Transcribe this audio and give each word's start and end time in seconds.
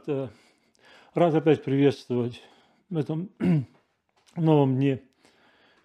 Рад, 0.00 0.08
э, 0.08 0.28
рад 1.12 1.34
опять 1.34 1.62
приветствовать 1.62 2.42
в 2.88 2.96
этом 2.96 3.28
новом 4.36 4.76
дне 4.76 5.02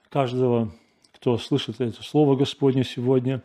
каждого, 0.09 0.71
кто 1.13 1.37
слышит 1.37 1.81
это 1.81 2.01
слово 2.01 2.37
Господне 2.37 2.85
сегодня. 2.85 3.41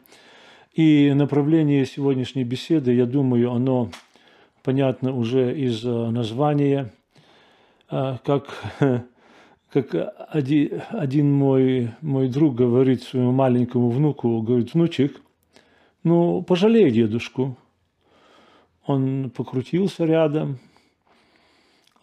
И 0.73 1.13
направление 1.13 1.85
сегодняшней 1.87 2.45
беседы, 2.45 2.93
я 2.93 3.07
думаю, 3.07 3.51
оно 3.51 3.91
понятно 4.63 5.13
уже 5.13 5.59
из 5.59 5.85
э, 5.85 5.89
названия, 5.89 6.93
э, 7.91 8.19
как, 8.25 8.55
как 9.73 10.15
один, 10.29 10.83
один 10.91 11.33
мой, 11.33 11.91
мой 12.01 12.29
друг 12.29 12.55
говорит 12.55 13.03
своему 13.03 13.33
маленькому 13.33 13.91
внуку, 13.91 14.41
говорит, 14.41 14.75
внучек, 14.75 15.21
ну, 16.05 16.43
пожалей 16.43 16.93
дедушку, 16.93 17.57
он 18.87 19.31
покрутился 19.31 20.05
рядом, 20.05 20.59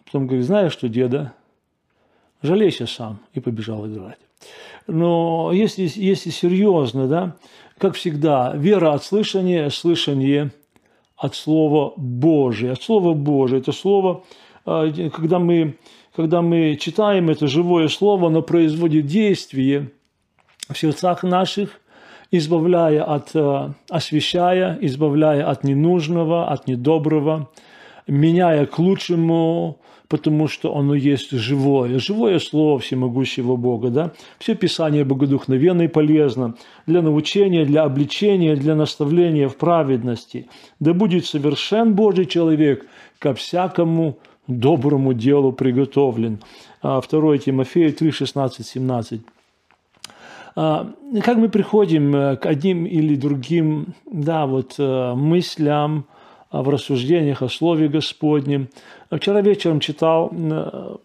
потом 0.08 0.26
говорит, 0.26 0.46
знаешь 0.46 0.72
что, 0.72 0.88
деда, 0.88 1.32
жалейся 2.42 2.86
сам, 2.86 3.20
и 3.34 3.40
побежал 3.40 3.86
играть. 3.86 4.18
Но 4.86 5.50
если, 5.52 5.82
если 5.94 6.30
серьезно, 6.30 7.06
да, 7.06 7.36
как 7.78 7.94
всегда, 7.94 8.52
вера 8.54 8.94
от 8.94 9.04
слышания, 9.04 9.68
слышание 9.70 10.50
от 11.16 11.34
Слова 11.34 11.92
Божия. 11.96 12.72
От 12.72 12.82
Слова 12.82 13.12
Божия. 13.12 13.58
Это 13.58 13.72
Слово, 13.72 14.24
а, 14.64 14.90
когда 15.10 15.38
мы, 15.38 15.76
когда 16.16 16.42
мы 16.42 16.76
читаем 16.76 17.28
это 17.28 17.46
живое 17.46 17.88
Слово, 17.88 18.28
оно 18.28 18.42
производит 18.42 19.06
действие 19.06 19.92
в 20.68 20.76
сердцах 20.78 21.22
наших– 21.22 21.80
избавляя 22.30 23.04
от, 23.04 23.34
э, 23.34 23.72
освещая, 23.88 24.78
избавляя 24.80 25.48
от 25.48 25.64
ненужного, 25.64 26.48
от 26.48 26.66
недоброго, 26.66 27.50
меняя 28.06 28.66
к 28.66 28.78
лучшему, 28.78 29.80
потому 30.08 30.48
что 30.48 30.76
оно 30.76 30.94
есть 30.94 31.30
живое. 31.30 31.98
Живое 31.98 32.38
слово 32.38 32.78
всемогущего 32.78 33.56
Бога. 33.56 33.90
Да? 33.90 34.12
Все 34.38 34.54
Писание 34.54 35.04
богодухновенно 35.04 35.82
и 35.82 35.88
полезно 35.88 36.54
для 36.86 37.02
научения, 37.02 37.64
для 37.64 37.82
обличения, 37.82 38.56
для 38.56 38.74
наставления 38.74 39.48
в 39.48 39.56
праведности. 39.56 40.48
Да 40.80 40.94
будет 40.94 41.26
совершен 41.26 41.94
Божий 41.94 42.24
человек 42.24 42.86
ко 43.18 43.34
всякому 43.34 44.18
доброму 44.46 45.12
делу 45.12 45.52
приготовлен. 45.52 46.40
2 46.82 47.02
а, 47.02 47.38
Тимофея 47.38 47.92
3, 47.92 48.10
16, 48.10 48.66
17. 48.66 49.20
А, 50.56 50.90
как 51.22 51.36
мы 51.36 51.48
приходим 51.48 52.16
э, 52.16 52.36
к 52.36 52.46
одним 52.46 52.86
или 52.86 53.14
другим 53.14 53.94
да, 54.10 54.46
вот, 54.46 54.74
э, 54.78 55.14
мыслям 55.14 56.06
в 56.50 56.68
рассуждениях 56.68 57.42
о 57.42 57.48
Слове 57.48 57.88
Господнем. 57.88 58.68
Вчера 59.10 59.40
вечером 59.40 59.80
читал 59.80 60.30
э, 60.32 60.96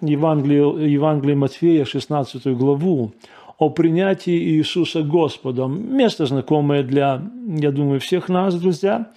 Евангелие, 0.00 0.92
Евангелие 0.92 1.36
Матфея, 1.36 1.84
16 1.84 2.46
главу, 2.56 3.12
о 3.58 3.70
принятии 3.70 4.56
Иисуса 4.56 5.02
Господом. 5.02 5.96
Место 5.96 6.26
знакомое 6.26 6.82
для, 6.82 7.22
я 7.46 7.70
думаю, 7.70 8.00
всех 8.00 8.28
нас, 8.28 8.54
друзья. 8.54 9.12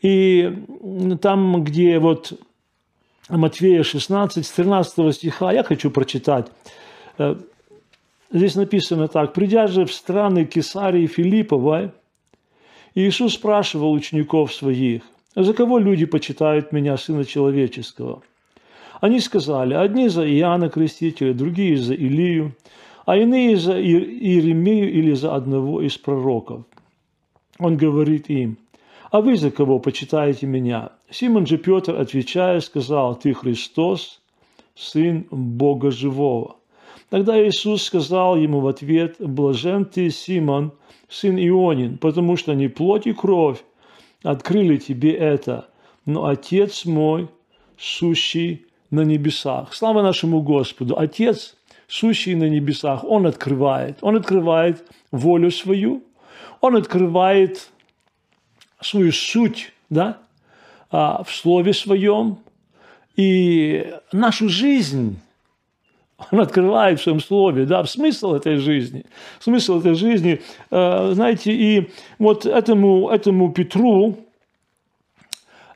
И 0.00 0.52
там, 1.20 1.64
где 1.64 1.98
вот 1.98 2.32
Матфея 3.28 3.82
16, 3.82 4.44
с 4.44 4.50
13 4.50 5.14
стиха, 5.14 5.52
я 5.52 5.62
хочу 5.62 5.90
прочитать. 5.90 6.46
Здесь 8.30 8.54
написано 8.54 9.08
так. 9.08 9.32
«Придя 9.32 9.66
же 9.66 9.84
в 9.84 9.92
страны 9.92 10.44
Кесарии 10.44 11.06
Филипповой, 11.06 11.90
Иисус 12.94 13.34
спрашивал 13.34 13.92
учеников 13.92 14.52
своих, 14.52 15.02
«За 15.34 15.54
кого 15.54 15.78
люди 15.78 16.04
почитают 16.04 16.72
меня, 16.72 16.96
Сына 16.98 17.24
Человеческого?» 17.24 18.22
Они 19.00 19.18
сказали, 19.18 19.74
одни 19.74 20.08
за 20.08 20.28
Иоанна 20.28 20.68
Крестителя, 20.68 21.32
другие 21.32 21.76
за 21.76 21.94
Илию, 21.94 22.54
а 23.06 23.16
иные 23.16 23.56
за 23.56 23.80
Иеремию 23.80 24.92
или 24.92 25.12
за 25.14 25.34
одного 25.34 25.80
из 25.80 25.96
пророков. 25.96 26.64
Он 27.58 27.76
говорит 27.76 28.28
им, 28.28 28.58
«А 29.10 29.20
вы 29.20 29.36
за 29.36 29.50
кого 29.50 29.78
почитаете 29.78 30.46
меня?» 30.46 30.90
Симон 31.10 31.46
же 31.46 31.58
Петр, 31.58 31.96
отвечая, 31.96 32.60
сказал, 32.60 33.14
«Ты 33.16 33.34
Христос, 33.34 34.20
Сын 34.74 35.26
Бога 35.30 35.90
Живого». 35.90 36.56
Тогда 37.12 37.38
Иисус 37.46 37.82
сказал 37.82 38.36
ему 38.36 38.60
в 38.60 38.66
ответ, 38.66 39.16
«Блажен 39.18 39.84
ты, 39.84 40.08
Симон, 40.08 40.72
сын 41.10 41.36
Ионин, 41.36 41.98
потому 41.98 42.38
что 42.38 42.54
не 42.54 42.68
плоть 42.68 43.06
и 43.06 43.12
кровь 43.12 43.62
открыли 44.22 44.78
тебе 44.78 45.12
это, 45.12 45.68
но 46.06 46.24
Отец 46.24 46.86
мой, 46.86 47.28
сущий 47.76 48.64
на 48.90 49.02
небесах». 49.02 49.74
Слава 49.74 50.00
нашему 50.00 50.40
Господу! 50.40 50.98
Отец, 50.98 51.54
сущий 51.86 52.34
на 52.34 52.48
небесах, 52.48 53.04
Он 53.04 53.26
открывает. 53.26 53.98
Он 54.00 54.16
открывает 54.16 54.82
волю 55.10 55.50
свою, 55.50 56.02
Он 56.62 56.76
открывает 56.76 57.68
свою 58.80 59.12
суть 59.12 59.74
да, 59.90 60.16
а, 60.90 61.22
в 61.24 61.30
Слове 61.30 61.74
Своем, 61.74 62.38
и 63.16 63.92
нашу 64.12 64.48
жизнь– 64.48 65.20
он 66.30 66.40
открывает 66.40 67.00
в 67.00 67.02
своем 67.02 67.20
слове, 67.20 67.64
да, 67.66 67.84
смысл 67.84 68.34
этой 68.34 68.56
жизни. 68.56 69.04
Смысл 69.40 69.80
этой 69.80 69.94
жизни, 69.94 70.40
э, 70.70 71.10
знаете, 71.14 71.52
и 71.52 71.90
вот 72.18 72.46
этому, 72.46 73.08
этому 73.08 73.52
Петру, 73.52 74.18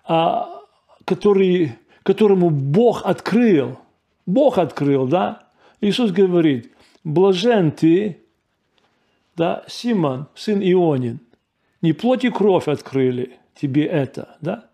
а, 0.05 0.63
который, 1.05 1.73
которому 2.03 2.51
Бог 2.51 3.03
открыл, 3.05 3.79
Бог 4.27 4.59
открыл, 4.59 5.07
да, 5.07 5.43
Иисус 5.81 6.11
говорит, 6.11 6.73
блажен 7.05 7.73
ты, 7.73 8.19
да, 9.37 9.65
Симон, 9.69 10.27
сын 10.35 10.61
Ионин, 10.61 11.21
не 11.83 11.93
плоть 11.93 12.25
и 12.25 12.31
кровь 12.31 12.69
открыли 12.69 13.39
тебе 13.55 13.85
это, 13.85 14.37
да, 14.41 14.67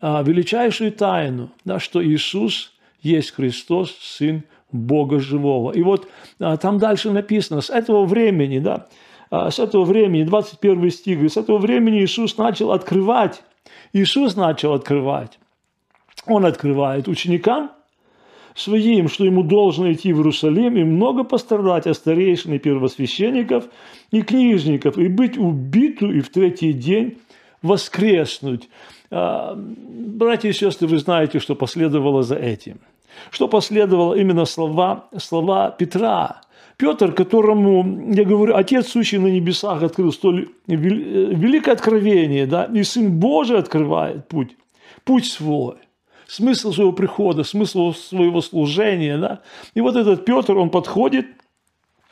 а 0.00 0.22
величайшую 0.22 0.92
тайну, 0.92 1.50
да, 1.64 1.80
что 1.80 2.04
Иисус 2.04 2.72
есть 3.00 3.32
Христос, 3.32 3.96
Сын 4.00 4.44
Бога 4.72 5.18
живого. 5.18 5.72
И 5.72 5.82
вот 5.82 6.08
а, 6.38 6.56
там 6.56 6.78
дальше 6.78 7.10
написано, 7.10 7.60
с 7.60 7.70
этого 7.70 8.04
времени, 8.04 8.58
да, 8.58 8.86
а, 9.30 9.50
с 9.50 9.58
этого 9.58 9.84
времени, 9.84 10.24
21 10.24 10.90
стих, 10.90 11.30
с 11.30 11.36
этого 11.36 11.58
времени 11.58 12.02
Иисус 12.02 12.36
начал 12.36 12.72
открывать, 12.72 13.42
Иисус 13.92 14.36
начал 14.36 14.74
открывать, 14.74 15.38
Он 16.26 16.44
открывает 16.44 17.08
ученикам 17.08 17.70
своим, 18.54 19.08
что 19.08 19.24
ему 19.24 19.42
должно 19.42 19.92
идти 19.92 20.12
в 20.12 20.18
Иерусалим 20.18 20.76
и 20.76 20.84
много 20.84 21.24
пострадать 21.24 21.86
от 21.86 21.96
старейшин 21.96 22.54
и 22.54 22.58
первосвященников 22.58 23.64
и 24.10 24.22
книжников, 24.22 24.98
и 24.98 25.08
быть 25.08 25.38
убиту, 25.38 26.10
и 26.10 26.20
в 26.20 26.28
третий 26.30 26.72
день 26.72 27.18
воскреснуть. 27.62 28.68
А, 29.10 29.54
братья 29.56 30.50
и 30.50 30.52
сестры, 30.52 30.88
вы 30.88 30.98
знаете, 30.98 31.38
что 31.38 31.54
последовало 31.54 32.22
за 32.22 32.36
этим– 32.36 32.80
что 33.30 33.48
последовало 33.48 34.14
именно 34.14 34.44
слова, 34.44 35.08
слова 35.16 35.70
Петра. 35.70 36.42
Петр, 36.76 37.12
которому, 37.12 38.12
я 38.12 38.24
говорю, 38.24 38.54
Отец, 38.54 38.88
сущий 38.88 39.18
на 39.18 39.26
небесах, 39.26 39.82
открыл 39.82 40.12
столь 40.12 40.50
великое 40.68 41.72
откровение, 41.72 42.46
да, 42.46 42.64
и 42.72 42.84
Сын 42.84 43.18
Божий 43.18 43.58
открывает 43.58 44.28
путь, 44.28 44.56
путь 45.02 45.26
свой, 45.26 45.74
смысл 46.28 46.72
своего 46.72 46.92
прихода, 46.92 47.42
смысл 47.42 47.92
своего 47.92 48.40
служения, 48.40 49.18
да. 49.18 49.40
И 49.74 49.80
вот 49.80 49.96
этот 49.96 50.24
Петр, 50.24 50.56
он 50.56 50.70
подходит, 50.70 51.26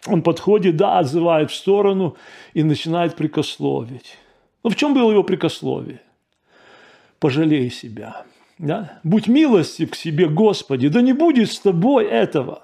он 0.09 0.23
подходит, 0.23 0.77
да, 0.77 0.99
отзывает 0.99 1.53
в 1.53 1.55
сторону 1.55 2.17
и 2.53 2.65
начинает 2.65 3.15
прикословить. 3.15 4.19
Ну, 4.65 4.71
в 4.71 4.77
чем 4.77 4.95
было 4.95 5.13
его 5.13 5.23
прикословие? 5.23 6.01
Пожалей 7.21 7.71
себя. 7.71 8.25
Да? 8.59 8.99
Будь 9.05 9.29
милостив 9.29 9.91
к 9.91 9.95
себе, 9.95 10.29
Господи, 10.29 10.89
да 10.89 11.03
не 11.03 11.13
будет 11.13 11.53
с 11.53 11.59
тобой 11.61 12.07
этого. 12.07 12.63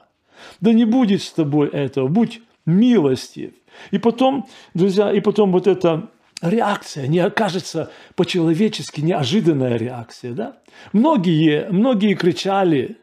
Да 0.60 0.72
не 0.72 0.84
будет 0.84 1.22
с 1.22 1.32
тобой 1.32 1.68
этого. 1.68 2.08
Будь 2.08 2.40
милостив. 2.64 3.52
И 3.90 3.98
потом, 3.98 4.46
друзья, 4.74 5.12
и 5.12 5.20
потом 5.20 5.52
вот 5.52 5.66
эта 5.66 6.08
реакция, 6.40 7.06
не 7.06 7.20
окажется 7.20 7.90
по-человечески 8.16 9.00
неожиданная 9.00 9.76
реакция. 9.76 10.32
Да? 10.32 10.56
Многие, 10.92 11.68
многие 11.70 12.14
кричали, 12.14 12.98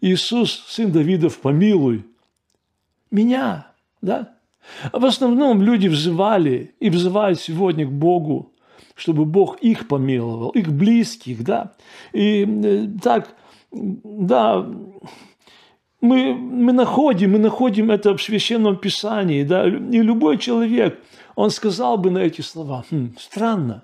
Иисус, 0.00 0.64
сын 0.68 0.90
Давидов, 0.90 1.38
помилуй 1.38 2.04
меня. 3.10 3.68
Да? 4.00 4.34
В 4.92 5.04
основном 5.04 5.62
люди 5.62 5.88
взывали 5.88 6.74
и 6.80 6.90
взывают 6.90 7.40
сегодня 7.40 7.86
к 7.86 7.92
Богу 7.92 8.51
чтобы 9.02 9.24
Бог 9.24 9.58
их 9.60 9.88
помиловал, 9.88 10.50
их 10.50 10.72
близких, 10.72 11.42
да. 11.42 11.72
И 12.12 12.46
э, 12.46 12.86
так, 13.02 13.34
да, 13.72 14.64
мы, 16.00 16.34
мы 16.34 16.72
находим, 16.72 17.32
мы 17.32 17.38
находим 17.38 17.90
это 17.90 18.16
в 18.16 18.22
Священном 18.22 18.76
Писании, 18.76 19.42
да, 19.42 19.66
и 19.66 20.02
любой 20.02 20.38
человек, 20.38 21.00
он 21.34 21.50
сказал 21.50 21.98
бы 21.98 22.10
на 22.12 22.18
эти 22.18 22.42
слова, 22.42 22.84
хм, 22.90 23.14
странно, 23.18 23.82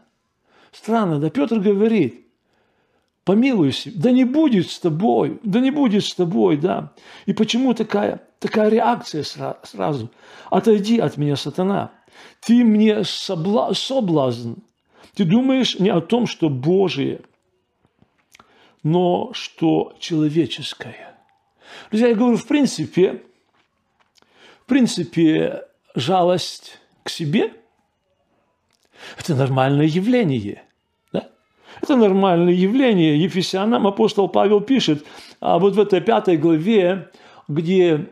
странно, 0.70 1.18
да, 1.18 1.30
Петр 1.30 1.58
говорит, 1.58 2.24
помилуй 3.24 3.72
себя, 3.72 3.94
да 3.96 4.10
не 4.12 4.24
будет 4.24 4.70
с 4.70 4.78
тобой, 4.78 5.40
да 5.42 5.58
не 5.58 5.72
будет 5.72 6.04
с 6.04 6.14
тобой, 6.14 6.56
да. 6.58 6.92
И 7.26 7.32
почему 7.32 7.74
такая, 7.74 8.20
такая 8.38 8.68
реакция 8.68 9.24
сразу? 9.24 10.10
Отойди 10.48 10.98
от 11.00 11.16
меня, 11.16 11.34
сатана. 11.34 11.90
Ты 12.40 12.64
мне 12.64 13.04
собла, 13.04 13.74
соблазн. 13.74 14.54
Ты 15.14 15.24
думаешь 15.24 15.78
не 15.78 15.90
о 15.90 16.00
том, 16.00 16.26
что 16.26 16.48
Божие, 16.48 17.20
но 18.82 19.32
что 19.32 19.94
человеческое. 19.98 21.16
Друзья, 21.90 22.08
я 22.08 22.14
говорю, 22.14 22.36
в 22.36 22.46
принципе, 22.46 23.22
в 24.62 24.66
принципе, 24.66 25.64
жалость 25.94 26.78
к 27.02 27.10
себе– 27.10 27.52
это 29.18 29.34
нормальное 29.34 29.86
явление– 29.86 30.62
это 31.82 31.96
нормальное 31.96 32.52
явление. 32.52 33.20
Ефесянам 33.22 33.86
апостол 33.86 34.28
Павел 34.28 34.60
пишет, 34.60 35.04
а 35.40 35.58
вот 35.58 35.74
в 35.74 35.80
этой 35.80 36.00
пятой 36.00 36.36
главе, 36.36 37.10
где 37.46 38.10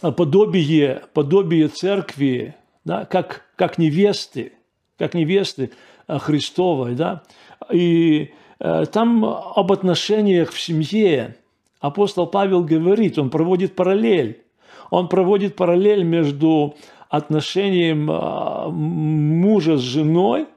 подобие, 0.00 1.02
подобие 1.12 1.68
церкви, 1.68 2.54
да, 2.84 3.04
как, 3.04 3.46
как 3.56 3.78
невесты, 3.78 4.52
как 4.98 5.14
невесты 5.14 5.72
Христовой, 6.08 6.94
да, 6.94 7.22
и 7.70 8.32
э, 8.60 8.86
там 8.86 9.24
об 9.24 9.72
отношениях 9.72 10.52
в 10.52 10.60
семье 10.60 11.36
апостол 11.80 12.26
Павел 12.26 12.62
говорит, 12.62 13.18
он 13.18 13.30
проводит 13.30 13.74
параллель. 13.74 14.42
Он 14.90 15.08
проводит 15.08 15.56
параллель 15.56 16.04
между 16.04 16.76
отношением 17.08 18.10
э, 18.10 18.68
мужа 18.70 19.76
с 19.76 19.80
женой– 19.80 20.46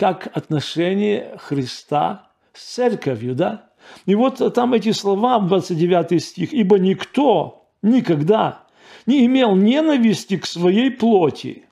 как 0.00 0.34
отношение 0.34 1.36
Христа 1.36 2.30
с 2.54 2.74
церковью, 2.74 3.34
да? 3.34 3.66
И 4.06 4.14
вот 4.14 4.38
там 4.54 4.72
эти 4.72 4.92
слова, 4.92 5.38
29 5.40 6.24
стих, 6.24 6.54
«Ибо 6.54 6.78
никто 6.78 7.66
никогда 7.82 8.62
не 9.04 9.26
имел 9.26 9.54
ненависти 9.54 10.38
к 10.38 10.46
своей 10.46 10.90
плоти, 10.90 11.64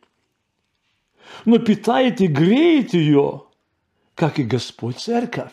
но 1.44 1.58
питает 1.58 2.20
и 2.20 2.26
греет 2.26 2.94
ее, 2.94 3.44
как 4.14 4.38
и 4.38 4.44
Господь 4.44 4.98
церковь». 4.98 5.52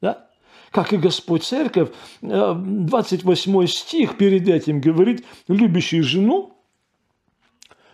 Да? 0.00 0.28
Как 0.70 0.92
и 0.92 0.96
Господь 0.96 1.44
церковь, 1.44 1.90
28 2.20 3.62
э, 3.62 3.66
стих 3.66 4.16
перед 4.16 4.48
этим 4.48 4.80
говорит, 4.80 5.24
любящий 5.48 6.00
жену 6.00 6.52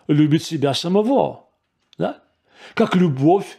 любит 0.08 0.42
себя 0.42 0.74
самого. 0.74 1.46
Да? 1.98 2.22
как 2.74 2.94
любовь 2.94 3.58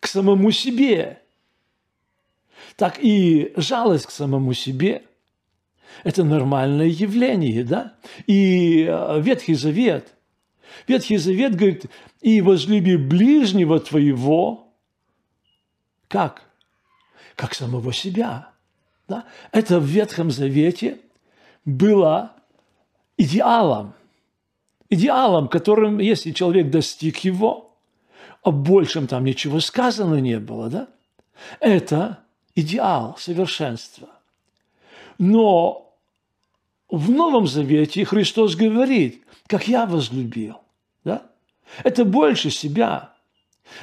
к 0.00 0.06
самому 0.06 0.50
себе, 0.50 1.22
так 2.76 2.98
и 3.02 3.52
жалость 3.56 4.06
к 4.06 4.10
самому 4.10 4.52
себе– 4.54 5.02
это 6.02 6.24
нормальное 6.24 6.88
явление, 6.88 7.62
да? 7.62 7.94
И 8.26 8.84
э, 8.88 9.20
Ветхий 9.20 9.54
Завет, 9.54 10.13
Ветхий 10.86 11.16
Завет 11.16 11.54
говорит, 11.54 11.86
и 12.20 12.40
возлюби 12.40 12.96
ближнего 12.96 13.80
твоего, 13.80 14.72
как? 16.08 16.42
Как 17.36 17.54
самого 17.54 17.92
себя. 17.92 18.50
Да? 19.08 19.24
Это 19.52 19.80
в 19.80 19.84
Ветхом 19.84 20.30
Завете 20.30 21.00
было 21.64 22.32
идеалом. 23.16 23.94
Идеалом, 24.90 25.48
которым, 25.48 25.98
если 25.98 26.30
человек 26.30 26.70
достиг 26.70 27.18
его, 27.18 27.74
о 28.42 28.52
большем 28.52 29.06
там 29.06 29.24
ничего 29.24 29.58
сказано 29.60 30.16
не 30.16 30.38
было, 30.38 30.68
да? 30.68 30.88
Это 31.60 32.18
идеал 32.54 33.16
совершенства. 33.18 34.08
Но 35.18 35.96
в 36.88 37.10
Новом 37.10 37.46
Завете 37.46 38.04
Христос 38.04 38.54
говорит, 38.54 39.24
как 39.46 39.66
я 39.66 39.86
возлюбил, 39.86 40.60
да? 41.04 41.22
Это 41.82 42.04
больше 42.04 42.50
себя 42.50 43.14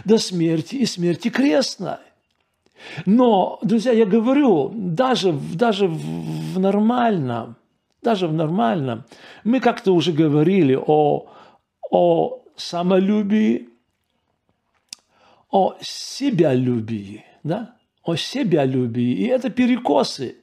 до 0.05 0.17
смерти 0.17 0.75
и 0.75 0.85
смерти 0.85 1.29
крестной. 1.29 1.97
Но, 3.05 3.59
друзья, 3.61 3.91
я 3.91 4.05
говорю, 4.05 4.71
даже, 4.73 5.33
даже 5.33 5.87
в 5.87 6.59
нормальном, 6.59 7.55
даже 8.01 8.27
в 8.27 8.33
нормальном, 8.33 9.03
мы 9.43 9.59
как-то 9.59 9.93
уже 9.93 10.11
говорили 10.11 10.75
о, 10.75 11.27
о 11.91 12.43
самолюбии, 12.55 13.69
о 15.49 15.75
себялюбии, 15.81 17.23
да? 17.43 17.75
о 18.03 18.15
себялюбии. 18.15 19.13
И 19.13 19.25
это 19.25 19.49
перекосы. 19.49 20.37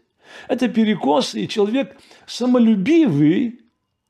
Это 0.46 0.68
перекосы, 0.68 1.44
и 1.44 1.48
человек 1.48 1.96
самолюбивый, 2.26 3.60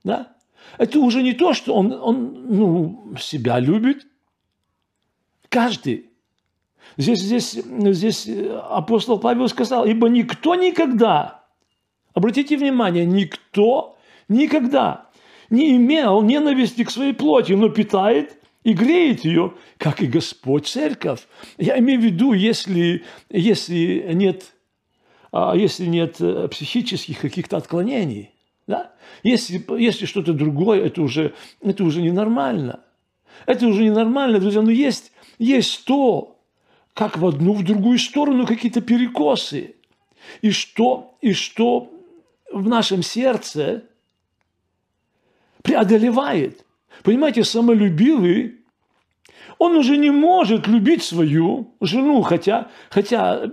да? 0.05 0.35
Это 0.77 1.01
уже 1.01 1.23
не 1.23 1.33
то, 1.33 1.55
что 1.55 1.75
он, 1.75 1.93
он 1.93 2.47
ну, 2.49 3.15
себя 3.19 3.59
любит. 3.59 4.07
Каждый. 5.49 6.11
Здесь, 6.97 7.21
здесь, 7.21 7.53
здесь 7.53 8.29
апостол 8.71 9.19
Павел 9.19 9.49
сказал, 9.49 9.87
ибо 9.87 10.09
никто 10.09 10.55
никогда, 10.55 11.45
обратите 12.13 12.57
внимание, 12.57 13.07
никто 13.07 13.97
никогда 14.29 15.09
не 15.51 15.77
имел 15.77 16.23
ненависти 16.23 16.85
к 16.85 16.91
своей 16.91 17.13
плоти, 17.13 17.53
но 17.53 17.69
питает 17.69 18.39
и 18.65 18.73
греет 18.73 19.25
ее, 19.25 19.55
как 19.79 20.03
и 20.03 20.07
Господь 20.07 20.67
церковь. 20.67 21.27
Я 21.57 21.79
имею 21.79 22.01
в 22.01 22.05
виду, 22.05 22.33
если, 22.33 23.05
если, 23.31 24.11
нет, 24.13 24.53
а, 25.33 25.55
если 25.57 25.87
нет 25.87 26.21
э, 26.21 26.49
психических 26.49 27.21
каких-то 27.21 27.57
отклонений. 27.57 28.31
Да? 28.69 28.93
Если, 29.23 29.65
если 29.81 30.05
что-то 30.05 30.35
другое, 30.35 30.85
это 30.85 31.03
уже, 31.03 31.35
это 31.63 31.83
уже 31.83 32.03
ненормально. 32.03 32.81
Это 33.47 33.67
уже 33.67 33.83
ненормально, 33.83 34.39
друзья. 34.39 34.61
Но 34.61 34.71
есть, 34.71 35.11
есть 35.39 35.85
то, 35.87 36.39
как 36.93 37.17
в 37.17 37.27
одну, 37.27 37.55
в 37.55 37.65
другую 37.65 37.99
сторону 37.99 38.47
какие-то 38.47 38.83
перекосы. 38.83 39.75
И 40.43 40.51
что, 40.51 41.17
и 41.23 41.33
что 41.33 41.91
в 42.53 42.69
нашем 42.69 43.03
сердце 43.03 43.85
преодолевает. 45.63 46.67
Понимаете, 47.03 47.45
самолюбивый 47.45 48.57
он 49.57 49.77
уже 49.77 49.97
не 49.97 50.11
может 50.11 50.67
любить 50.67 51.03
свою 51.03 51.73
жену, 51.81 52.21
хотя, 52.21 52.69
хотя 52.91 53.51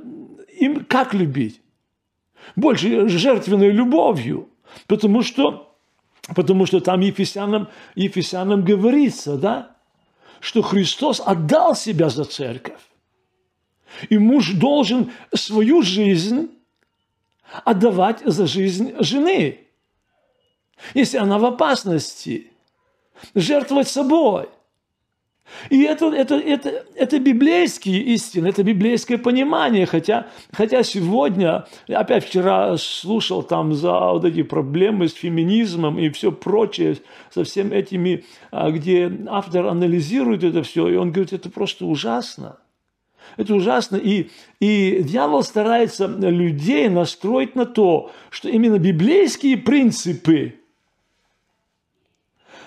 им 0.59 0.83
как 0.83 1.13
любить? 1.13 1.61
Больше 2.57 3.07
жертвенной 3.07 3.71
любовью, 3.71 4.49
потому 4.87 5.21
что, 5.21 5.75
потому 6.35 6.65
что 6.65 6.79
там 6.79 7.01
Ефесянам, 7.01 7.69
Ефесянам 7.95 8.63
говорится, 8.63 9.37
да, 9.37 9.75
что 10.39 10.61
Христос 10.61 11.21
отдал 11.25 11.75
себя 11.75 12.09
за 12.09 12.25
церковь. 12.25 12.81
И 14.09 14.17
муж 14.17 14.51
должен 14.53 15.11
свою 15.33 15.81
жизнь 15.81 16.51
отдавать 17.63 18.21
за 18.25 18.45
жизнь 18.45 18.93
жены. 18.99 19.67
Если 20.93 21.17
она 21.17 21.39
в 21.39 21.45
опасности, 21.45 22.51
жертвовать 23.33 23.87
собой. 23.87 24.49
И 25.69 25.83
это, 25.83 26.07
это, 26.07 26.35
это, 26.35 26.85
это 26.95 27.19
библейские 27.19 28.01
истины, 28.01 28.47
это 28.47 28.63
библейское 28.63 29.17
понимание, 29.17 29.85
хотя, 29.85 30.27
хотя 30.51 30.83
сегодня, 30.83 31.65
опять 31.87 32.25
вчера 32.25 32.75
слушал 32.77 33.43
там 33.43 33.73
за 33.73 33.93
вот 34.11 34.25
эти 34.25 34.43
проблемы 34.43 35.07
с 35.07 35.13
феминизмом 35.13 35.99
и 35.99 36.09
все 36.09 36.31
прочее, 36.31 36.97
со 37.31 37.43
всеми 37.43 37.75
этими, 37.75 38.25
а, 38.51 38.71
где 38.71 39.11
автор 39.27 39.67
анализирует 39.67 40.43
это 40.43 40.63
все, 40.63 40.89
и 40.89 40.95
он 40.95 41.11
говорит, 41.11 41.33
это 41.33 41.49
просто 41.49 41.85
ужасно. 41.85 42.57
Это 43.37 43.55
ужасно. 43.55 43.97
И, 43.97 44.29
и 44.59 45.01
дьявол 45.03 45.43
старается 45.43 46.07
людей 46.07 46.89
настроить 46.89 47.55
на 47.55 47.65
то, 47.65 48.11
что 48.29 48.49
именно 48.49 48.77
библейские 48.77 49.57
принципы, 49.57 50.55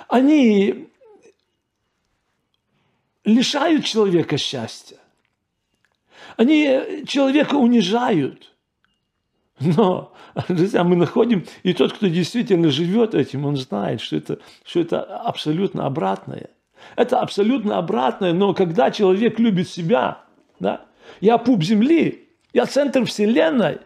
они 0.09 0.89
лишают 3.29 3.85
человека 3.85 4.39
счастья. 4.39 4.97
Они 6.37 7.05
человека 7.07 7.55
унижают. 7.55 8.55
Но, 9.61 10.13
друзья, 10.49 10.85
мы 10.85 10.97
находим, 10.97 11.45
и 11.63 11.73
тот, 11.75 11.93
кто 11.93 12.07
действительно 12.07 12.71
живет 12.71 13.15
этим, 13.15 13.45
он 13.45 13.57
знает, 13.57 14.01
что 14.01 14.17
это, 14.17 14.39
что 14.65 14.81
это 14.81 15.03
абсолютно 15.03 15.87
обратное. 15.87 16.51
Это 16.95 17.21
абсолютно 17.21 17.79
обратное, 17.79 18.33
но 18.33 18.55
когда 18.55 18.91
человек 18.91 19.39
любит 19.41 19.69
себя, 19.69 20.23
да, 20.61 20.83
я 21.21 21.39
пуп 21.39 21.65
земли, 21.65 22.29
я 22.53 22.67
центр 22.67 23.05
вселенной, 23.05 23.79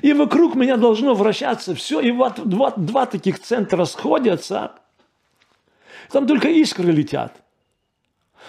и 0.00 0.14
вокруг 0.14 0.54
меня 0.54 0.78
должно 0.78 1.14
вращаться 1.14 1.74
все, 1.74 2.00
и 2.00 2.10
вот 2.10 2.48
два, 2.48 2.70
два 2.70 3.04
таких 3.04 3.40
центра 3.40 3.84
сходятся, 3.84 4.72
там 6.10 6.26
только 6.26 6.48
искры 6.48 6.90
летят– 6.92 7.42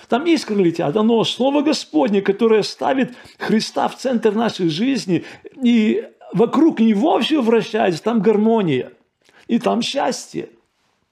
там 0.07 0.25
искры 0.25 0.55
летят, 0.63 0.95
оно 0.95 1.23
Слово 1.23 1.61
Господне, 1.61 2.21
которое 2.21 2.63
ставит 2.63 3.13
Христа 3.37 3.87
в 3.87 3.97
центр 3.97 4.33
нашей 4.33 4.69
жизни, 4.69 5.23
и 5.61 6.07
вокруг 6.33 6.79
Него 6.79 7.19
все 7.19 7.41
вращается, 7.41 8.03
там 8.03 8.21
гармония, 8.21 8.91
и 9.47 9.59
там 9.59 9.81
счастье. 9.81 10.49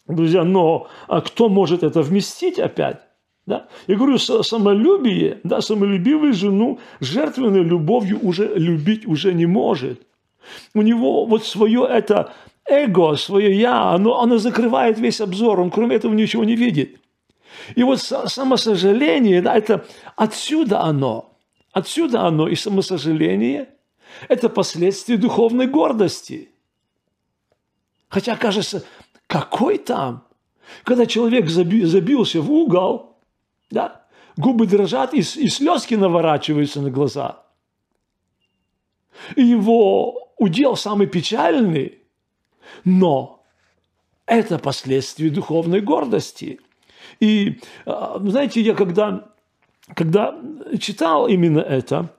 Друзья, 0.07 0.43
но 0.43 0.87
а 1.07 1.21
кто 1.21 1.49
может 1.49 1.83
это 1.83 2.01
вместить 2.01 2.57
опять? 2.57 3.01
Да? 3.45 3.67
Я 3.87 3.95
говорю, 3.95 4.17
самолюбие, 4.17 5.39
да, 5.43 5.61
самолюбивую 5.61 6.33
жену 6.33 6.79
жертвенной 6.99 7.63
любовью 7.63 8.19
уже 8.21 8.53
любить 8.55 9.07
уже 9.07 9.33
не 9.33 9.45
может. 9.45 10.01
У 10.73 10.81
него 10.81 11.25
вот 11.25 11.45
свое 11.45 11.87
это 11.89 12.31
эго, 12.67 13.15
свое 13.15 13.59
я, 13.59 13.91
оно, 13.91 14.21
оно 14.21 14.37
закрывает 14.37 14.99
весь 14.99 15.19
обзор, 15.21 15.59
он 15.59 15.71
кроме 15.71 15.95
этого 15.95 16.13
ничего 16.13 16.43
не 16.43 16.55
видит. 16.55 16.98
И 17.75 17.83
вот 17.83 18.01
самосожаление, 18.01 19.41
да, 19.41 19.55
это 19.55 19.85
отсюда 20.15 20.81
оно, 20.81 21.37
отсюда 21.71 22.21
оно, 22.21 22.47
и 22.47 22.55
самосожаление– 22.55 23.69
это 24.27 24.49
последствия 24.49 25.17
духовной 25.17 25.67
гордости. 25.67 26.49
Хотя 28.07 28.35
кажется, 28.35 28.83
какой 29.27 29.77
там? 29.77 30.27
Когда 30.83 31.05
человек 31.05 31.49
забился 31.49 32.41
в 32.41 32.51
угол, 32.51 33.17
да, 33.69 34.05
губы 34.37 34.67
дрожат, 34.67 35.13
и, 35.13 35.19
и 35.19 35.47
слезки 35.47 35.95
наворачиваются 35.95 36.81
на 36.81 36.89
глаза. 36.89 37.43
И 39.35 39.43
его 39.43 40.31
удел 40.37 40.75
самый 40.75 41.07
печальный, 41.07 42.03
но 42.83 43.43
это 44.25 44.59
последствия 44.59 45.29
духовной 45.29 45.81
гордости. 45.81 46.59
И, 47.19 47.59
а, 47.85 48.19
знаете, 48.23 48.61
я 48.61 48.73
когда, 48.73 49.25
когда 49.95 50.35
читал 50.79 51.27
именно 51.27 51.59
это, 51.59 52.09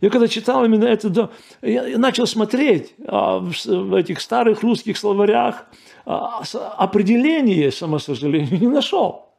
я 0.00 0.10
когда 0.10 0.28
читал 0.28 0.64
именно 0.64 0.84
это, 0.84 1.08
да, 1.08 1.30
я 1.62 1.96
начал 1.96 2.26
смотреть 2.26 2.94
а, 3.06 3.38
в 3.38 3.94
этих 3.94 4.20
старых 4.20 4.62
русских 4.62 4.98
словарях, 4.98 5.66
а, 6.04 6.42
определение 6.76 7.72
самосожаления 7.72 8.58
не 8.58 8.68
нашел. 8.68 9.30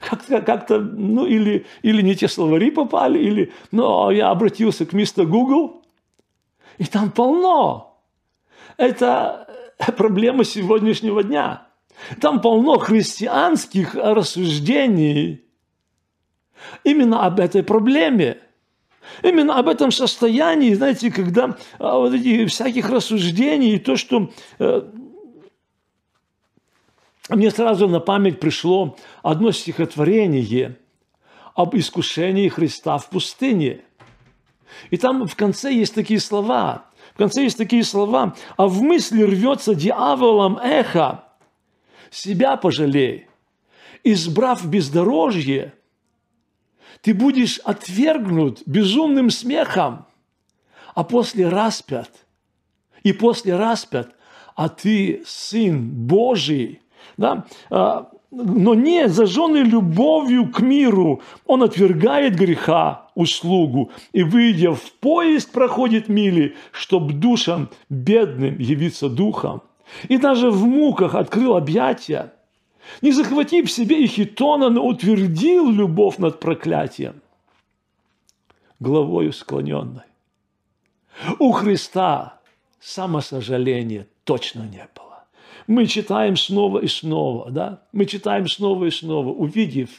Как-то, 0.00 0.42
как 0.42 0.68
ну, 0.70 1.26
или, 1.26 1.66
или 1.82 2.02
не 2.02 2.14
те 2.14 2.28
словари 2.28 2.70
попали, 2.70 3.18
или, 3.18 3.52
но 3.72 4.12
я 4.12 4.30
обратился 4.30 4.86
к 4.86 4.92
мистер 4.92 5.26
Google, 5.26 5.82
и 6.78 6.84
там 6.84 7.10
полно. 7.10 7.98
Это 8.76 9.48
проблема 9.96 10.44
сегодняшнего 10.44 11.24
дня. 11.24 11.66
Там 12.20 12.40
полно 12.40 12.78
христианских 12.78 13.94
рассуждений 13.94 15.44
именно 16.84 17.24
об 17.24 17.40
этой 17.40 17.62
проблеме. 17.62 18.38
Именно 19.22 19.58
об 19.58 19.68
этом 19.68 19.90
состоянии, 19.90 20.74
знаете, 20.74 21.10
когда 21.10 21.56
а, 21.78 21.98
вот 21.98 22.14
эти 22.14 22.46
всяких 22.46 22.88
рассуждений, 22.90 23.78
то, 23.78 23.96
что 23.96 24.30
э, 24.58 24.82
мне 27.28 27.50
сразу 27.50 27.88
на 27.88 28.00
память 28.00 28.38
пришло 28.38 28.96
одно 29.22 29.52
стихотворение 29.52 30.76
об 31.54 31.76
искушении 31.76 32.48
Христа 32.48 32.98
в 32.98 33.10
пустыне. 33.10 33.80
И 34.90 34.96
там 34.96 35.26
в 35.26 35.34
конце 35.34 35.72
есть 35.72 35.94
такие 35.94 36.20
слова. 36.20 36.86
В 37.14 37.18
конце 37.18 37.42
есть 37.42 37.58
такие 37.58 37.84
слова. 37.84 38.36
«А 38.56 38.66
в 38.66 38.82
мысли 38.82 39.22
рвется 39.22 39.74
дьяволом 39.74 40.58
эхо, 40.58 41.24
себя 42.10 42.56
пожалей, 42.56 43.28
избрав 44.04 44.66
бездорожье, 44.68 45.74
ты 47.02 47.14
будешь 47.14 47.58
отвергнут 47.60 48.62
безумным 48.66 49.30
смехом, 49.30 50.06
а 50.94 51.04
после 51.04 51.48
распят, 51.48 52.10
и 53.02 53.12
после 53.12 53.56
распят, 53.56 54.14
а 54.54 54.68
ты 54.68 55.22
сын 55.26 55.88
Божий, 55.88 56.82
да, 57.16 57.46
а, 57.70 58.10
но 58.30 58.74
не 58.74 59.08
зажженный 59.08 59.62
любовью 59.62 60.50
к 60.50 60.60
миру, 60.60 61.22
он 61.46 61.62
отвергает 61.62 62.36
греха, 62.36 63.08
услугу, 63.14 63.90
и, 64.12 64.22
выйдя 64.22 64.72
в 64.72 64.92
поезд, 65.00 65.50
проходит 65.50 66.08
мили, 66.08 66.56
чтоб 66.70 67.12
душам 67.12 67.70
бедным 67.88 68.58
явиться 68.58 69.08
духом. 69.08 69.62
И 70.08 70.18
даже 70.18 70.50
в 70.50 70.64
муках 70.64 71.14
открыл 71.14 71.56
объятия, 71.56 72.32
не 73.02 73.12
захватив 73.12 73.70
себе 73.70 74.02
и 74.02 74.06
хитона, 74.06 74.70
но 74.70 74.84
утвердил 74.84 75.70
любовь 75.70 76.18
над 76.18 76.40
проклятием, 76.40 77.20
головою 78.78 79.32
склоненной. 79.32 80.04
У 81.38 81.52
Христа 81.52 82.40
самосожаления 82.80 84.06
точно 84.24 84.62
не 84.62 84.88
было. 84.94 85.24
Мы 85.66 85.86
читаем 85.86 86.36
снова 86.36 86.78
и 86.78 86.88
снова, 86.88 87.50
да? 87.50 87.82
Мы 87.92 88.06
читаем 88.06 88.48
снова 88.48 88.86
и 88.86 88.90
снова, 88.90 89.28
увидев 89.28 89.90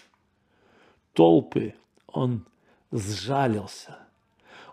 толпы, 1.14 1.76
он 2.08 2.46
сжалился. 2.92 3.98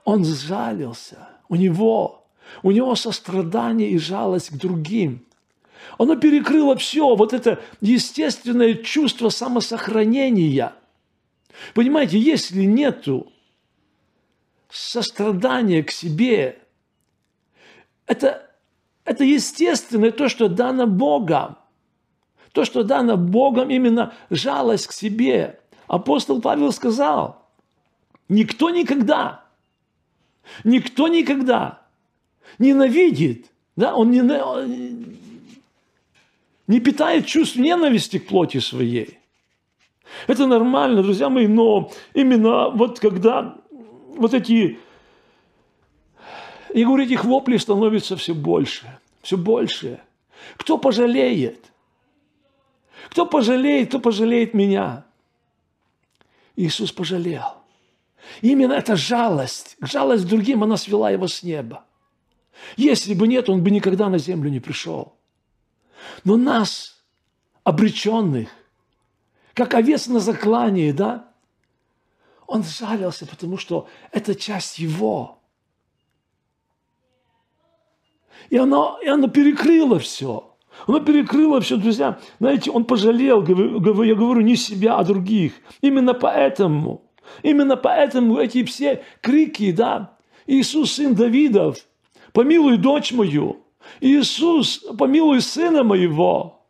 Он 0.05 0.25
сжалился. 0.25 1.29
У 1.49 1.57
него, 1.57 2.18
у 2.63 2.71
него 2.71 2.95
сострадание 2.95 3.91
и 3.91 3.99
жалость 3.99 4.51
к 4.51 4.57
другим– 4.57 5.25
оно 5.97 6.17
перекрыло 6.17 6.77
все, 6.77 7.15
вот 7.15 7.33
это 7.33 7.61
естественное 7.81 8.75
чувство 8.75 9.31
самосохранения. 9.31 10.75
Понимаете, 11.75 12.19
если 12.19 12.65
нету 12.65 13.33
сострадания 14.69 15.83
к 15.83 15.91
себе, 15.91 16.59
это, 18.07 18.51
это 19.05 19.25
естественное 19.25 20.11
то, 20.11 20.29
что 20.29 20.49
дано 20.49 20.87
Богом. 20.87 21.57
То, 22.53 22.65
что 22.65 22.83
дано 22.83 23.17
Богом, 23.17 23.71
именно 23.71 24.15
жалость 24.31 24.89
к 24.89 24.93
себе. 24.93 25.61
Апостол 25.87 26.41
Павел 26.41 26.73
сказал, 26.73 27.49
никто 28.29 28.71
никогда, 28.71 29.45
никто 30.65 31.09
никогда 31.09 31.88
ненавидит, 32.59 33.47
да, 33.77 33.95
он 33.95 34.11
не, 34.11 34.21
не 36.67 36.81
питает 36.81 37.27
чувств 37.27 37.57
ненависти 37.57 38.19
к 38.19 38.29
плоти 38.29 38.59
своей. 38.59 39.19
Это 40.27 40.47
нормально, 40.47 41.03
друзья 41.03 41.29
мои, 41.29 41.47
но 41.47 41.91
именно 42.15 42.71
вот 42.71 42.99
когда 42.99 43.57
вот 44.17 44.35
эти, 44.35 44.79
я 46.75 46.87
говорю, 46.87 47.05
этих 47.05 47.25
воплей 47.25 47.59
становится 47.59 48.17
все 48.17 48.35
больше, 48.35 48.99
все 49.23 49.37
больше. 49.37 50.01
Кто 50.57 50.79
пожалеет? 50.79 51.65
Кто 53.11 53.27
пожалеет, 53.27 53.89
кто 53.89 54.01
пожалеет 54.01 54.55
меня? 54.55 55.05
Иисус 56.57 56.91
пожалел. 56.91 57.59
Именно 58.43 58.73
эта 58.73 58.97
жалость, 58.97 59.77
жалость 59.81 60.25
к 60.25 60.29
другим, 60.29 60.63
она 60.63 60.77
свела 60.77 61.11
его 61.11 61.29
с 61.29 61.43
неба. 61.43 61.85
Если 62.77 63.15
бы 63.15 63.29
нет, 63.29 63.49
он 63.49 63.63
бы 63.63 63.71
никогда 63.71 64.09
на 64.09 64.19
землю 64.19 64.51
не 64.51 64.61
пришел. 64.61 65.15
Но 66.25 66.37
нас, 66.37 67.03
обреченных, 67.65 68.49
как 69.55 69.75
овец 69.75 70.07
на 70.07 70.21
заклании, 70.21 70.93
да, 70.93 71.33
он 72.47 72.63
жалился, 72.63 73.27
потому 73.27 73.59
что 73.59 73.89
это 74.13 74.35
часть 74.35 74.79
его. 74.79 75.41
И 78.51 78.57
оно, 78.57 78.99
и 79.03 79.09
оно 79.09 79.29
перекрыло 79.29 79.99
все. 79.99 80.57
Оно 80.87 81.01
перекрыло 81.01 81.61
все, 81.61 81.77
друзья. 81.77 82.21
Знаете, 82.39 82.71
он 82.71 82.85
пожалел, 82.85 83.45
я 83.47 84.15
говорю, 84.15 84.41
не 84.41 84.57
себя, 84.57 84.97
а 84.97 85.05
других. 85.05 85.55
Именно 85.81 86.15
поэтому, 86.15 87.11
именно 87.43 87.77
поэтому 87.77 88.39
эти 88.39 88.65
все 88.65 89.05
крики, 89.21 89.73
да, 89.73 90.17
Иисус, 90.47 90.93
сын 90.93 91.15
Давидов, 91.15 91.88
помилуй 92.33 92.79
дочь 92.79 93.13
мою, 93.13 93.65
Иисус, 94.01 94.85
помилуй 94.99 95.41
сына 95.41 95.83
моего. 95.85 96.67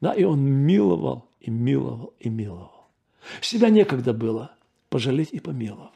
Да, 0.00 0.12
и 0.12 0.24
он 0.24 0.42
миловал, 0.42 1.28
и 1.40 1.50
миловал, 1.50 2.14
и 2.18 2.28
миловал. 2.28 2.88
Себя 3.40 3.68
некогда 3.68 4.12
было 4.12 4.52
пожалеть 4.88 5.30
и 5.32 5.40
помиловать. 5.40 5.90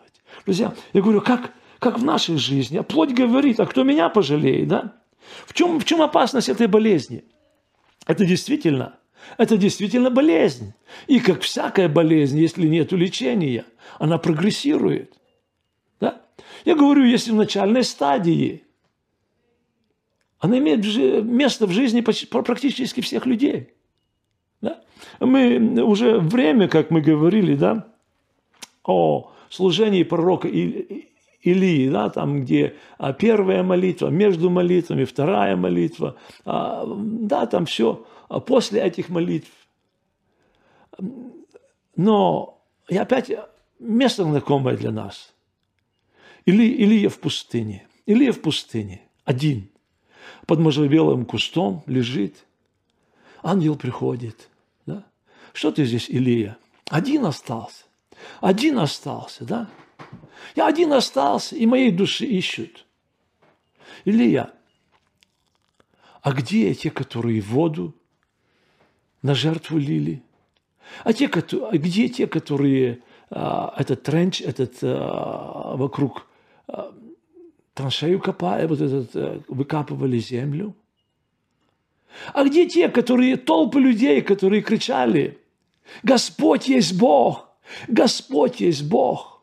Друзья, 0.44 0.74
я 0.92 1.02
говорю, 1.02 1.20
как, 1.20 1.52
как 1.78 1.98
в 1.98 2.04
нашей 2.04 2.36
жизни. 2.36 2.76
А 2.76 2.82
плоть 2.82 3.12
говорит, 3.12 3.60
а 3.60 3.66
кто 3.66 3.82
меня 3.82 4.08
пожалеет, 4.08 4.68
да? 4.68 4.94
В 5.46 5.54
чем, 5.54 5.80
в 5.80 5.84
чем 5.84 6.02
опасность 6.02 6.48
этой 6.48 6.66
болезни? 6.66 7.24
Это 8.06 8.26
действительно, 8.26 8.98
это 9.38 9.56
действительно 9.56 10.10
болезнь. 10.10 10.74
И 11.06 11.20
как 11.20 11.40
всякая 11.40 11.88
болезнь, 11.88 12.38
если 12.38 12.66
нет 12.66 12.92
лечения, 12.92 13.64
она 13.98 14.18
прогрессирует. 14.18 15.14
Да? 16.00 16.20
Я 16.64 16.76
говорю, 16.76 17.04
если 17.04 17.30
в 17.30 17.36
начальной 17.36 17.84
стадии, 17.84 18.64
она 20.44 20.58
имеет 20.58 20.84
место 21.24 21.66
в 21.66 21.70
жизни 21.70 22.02
практически 22.02 23.00
всех 23.00 23.24
людей. 23.24 23.70
Да? 24.60 24.82
мы 25.20 25.82
уже 25.82 26.18
время, 26.18 26.68
как 26.68 26.90
мы 26.90 27.00
говорили, 27.00 27.54
да, 27.54 27.88
о 28.82 29.32
служении 29.48 30.02
пророка 30.02 30.46
Илии, 30.46 31.88
да, 31.88 32.10
там, 32.10 32.42
где 32.42 32.74
а, 32.98 33.14
первая 33.14 33.62
молитва, 33.62 34.08
между 34.08 34.50
молитвами, 34.50 35.04
вторая 35.04 35.56
молитва, 35.56 36.16
а, 36.44 36.84
да, 36.86 37.46
там 37.46 37.64
все 37.64 38.06
а 38.28 38.40
после 38.40 38.82
этих 38.82 39.08
молитв. 39.08 39.50
Но 41.96 42.62
и 42.86 42.98
опять 42.98 43.30
место 43.78 44.24
знакомое 44.24 44.76
для 44.76 44.90
нас. 44.90 45.32
Или 46.44 46.64
Илия 46.64 47.08
в 47.08 47.18
пустыне. 47.18 47.88
Илия 48.04 48.32
в 48.32 48.42
пустыне, 48.42 49.08
один, 49.24 49.70
под 50.46 50.58
можжевелым 50.60 51.24
кустом 51.24 51.82
лежит. 51.86 52.44
Ангел 53.42 53.76
приходит. 53.76 54.48
Да? 54.86 55.04
Что 55.52 55.70
ты 55.70 55.84
здесь, 55.84 56.08
Илия? 56.08 56.56
Один 56.88 57.24
остался. 57.24 57.84
Один 58.40 58.78
остался, 58.78 59.44
да? 59.44 59.68
Я 60.54 60.66
один 60.66 60.92
остался, 60.92 61.56
и 61.56 61.66
моей 61.66 61.90
души 61.90 62.24
ищут. 62.26 62.86
Илья, 64.04 64.52
а 66.22 66.32
где 66.32 66.74
те, 66.74 66.90
которые 66.90 67.40
воду 67.40 67.94
на 69.22 69.34
жертву 69.34 69.78
лили? 69.78 70.22
А 71.02 71.12
те, 71.12 71.28
которые, 71.28 71.78
где 71.78 72.08
те, 72.08 72.26
которые 72.26 73.02
а, 73.30 73.74
этот 73.78 74.02
тренч, 74.02 74.40
этот 74.40 74.76
а, 74.82 75.76
вокруг 75.76 76.20
а, 76.20 76.33
траншею 77.74 78.20
копали, 78.20 78.66
вот 78.66 78.80
этот, 78.80 79.10
а, 79.14 79.42
выкапывали 79.48 80.18
землю? 80.18 80.74
А 82.32 82.44
где 82.44 82.66
те, 82.66 82.88
которые, 82.88 83.36
толпы 83.36 83.80
людей, 83.80 84.22
которые 84.22 84.62
кричали, 84.62 85.38
Господь 86.02 86.68
есть 86.68 86.96
Бог, 86.96 87.48
Господь 87.88 88.60
есть 88.60 88.88
Бог. 88.88 89.42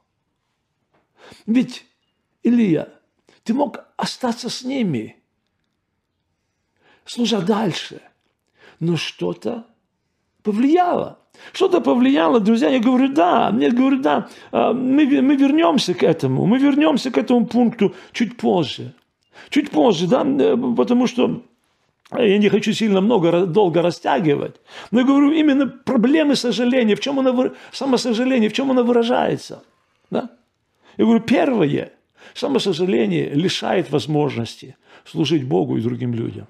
Ведь, 1.46 1.86
Илья, 2.44 2.90
ты 3.44 3.54
мог 3.54 3.80
остаться 3.98 4.50
с 4.50 4.64
ними, 4.64 5.22
служа 7.06 7.42
дальше, 7.42 8.02
но 8.80 8.96
что-то 8.96 9.68
повлияло. 10.44 11.21
Что-то 11.54 11.82
повлияло, 11.82 12.40
друзья. 12.40 12.70
Я 12.70 12.80
говорю, 12.80 13.10
да, 13.10 13.52
мне 13.52 13.70
говорю, 13.70 14.00
да, 14.00 14.30
а, 14.52 14.74
мы, 14.74 15.06
мы 15.22 15.36
вернемся 15.36 15.94
к 15.94 16.04
этому, 16.04 16.46
мы 16.46 16.60
вернемся 16.60 17.12
к 17.12 17.18
этому 17.18 17.46
пункту 17.46 17.94
чуть 18.12 18.38
позже. 18.38 18.94
Чуть 19.50 19.72
позже, 19.72 20.08
да, 20.08 20.24
э, 20.24 20.58
потому 20.78 21.08
что 21.08 21.44
я 22.18 22.38
не 22.38 22.50
хочу 22.50 22.74
сильно 22.74 23.02
много, 23.02 23.46
долго 23.46 23.82
растягивать, 23.82 24.56
но 24.92 25.00
я 25.00 25.06
говорю, 25.06 25.32
именно 25.32 25.68
проблемы 25.68 26.36
сожаления, 26.36 26.96
в 26.96 27.00
чем 27.00 27.20
она, 27.20 27.52
самосожаление, 27.72 28.50
в 28.50 28.54
чем 28.54 28.72
оно 28.72 28.84
выражается. 28.84 29.64
Да? 30.10 30.30
Я 30.98 31.06
говорю, 31.06 31.22
первое, 31.22 31.94
самосожаление 32.34 33.30
лишает 33.30 33.92
возможности 33.92 34.76
служить 35.06 35.48
Богу 35.48 35.78
и 35.78 35.82
другим 35.82 36.14
людям. 36.14 36.48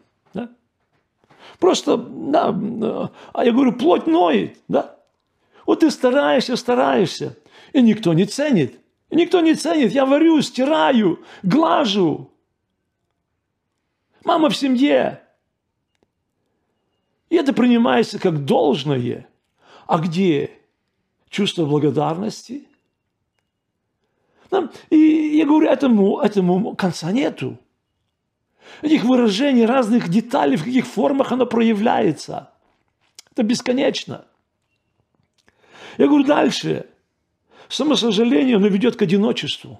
Просто, 1.60 1.98
да, 1.98 3.12
а 3.34 3.46
я 3.46 3.51
говорю, 3.51 3.74
плоть 3.74 4.08
ноет, 4.08 4.58
да? 4.67 4.98
Вот 5.65 5.81
ты 5.81 5.91
стараешься, 5.91 6.55
стараешься, 6.55 7.38
и 7.74 7.81
никто 7.81 8.13
не 8.13 8.25
ценит. 8.25 8.79
И 9.10 9.15
никто 9.15 9.42
не 9.42 9.55
ценит. 9.55 9.92
Я 9.92 10.05
варю, 10.05 10.42
стираю, 10.42 11.24
глажу. 11.44 12.31
Мама 14.24 14.50
в 14.50 14.55
семье. 14.55 15.22
И 17.29 17.35
это 17.35 17.53
принимается 17.53 18.20
как 18.20 18.46
должное. 18.46 19.27
А 19.87 20.00
где 20.00 20.51
чувство 21.29 21.66
благодарности? 21.66 22.68
И 24.90 24.98
я 24.98 25.46
говорю, 25.46 25.68
этому, 25.68 26.20
этому 26.20 26.75
конца 26.75 27.11
нету. 27.11 27.57
Этих 28.81 29.03
выражений, 29.03 29.65
разных 29.65 30.09
деталей, 30.09 30.57
в 30.57 30.63
каких 30.63 30.85
формах 30.85 31.31
оно 31.31 31.45
проявляется. 31.45 32.51
Это 33.31 33.43
бесконечно. 33.43 34.25
Я 35.97 36.07
говорю 36.07 36.25
дальше. 36.25 36.87
Самосожаление, 37.69 38.57
оно 38.57 38.67
ведет 38.67 38.95
к 38.95 39.01
одиночеству. 39.01 39.79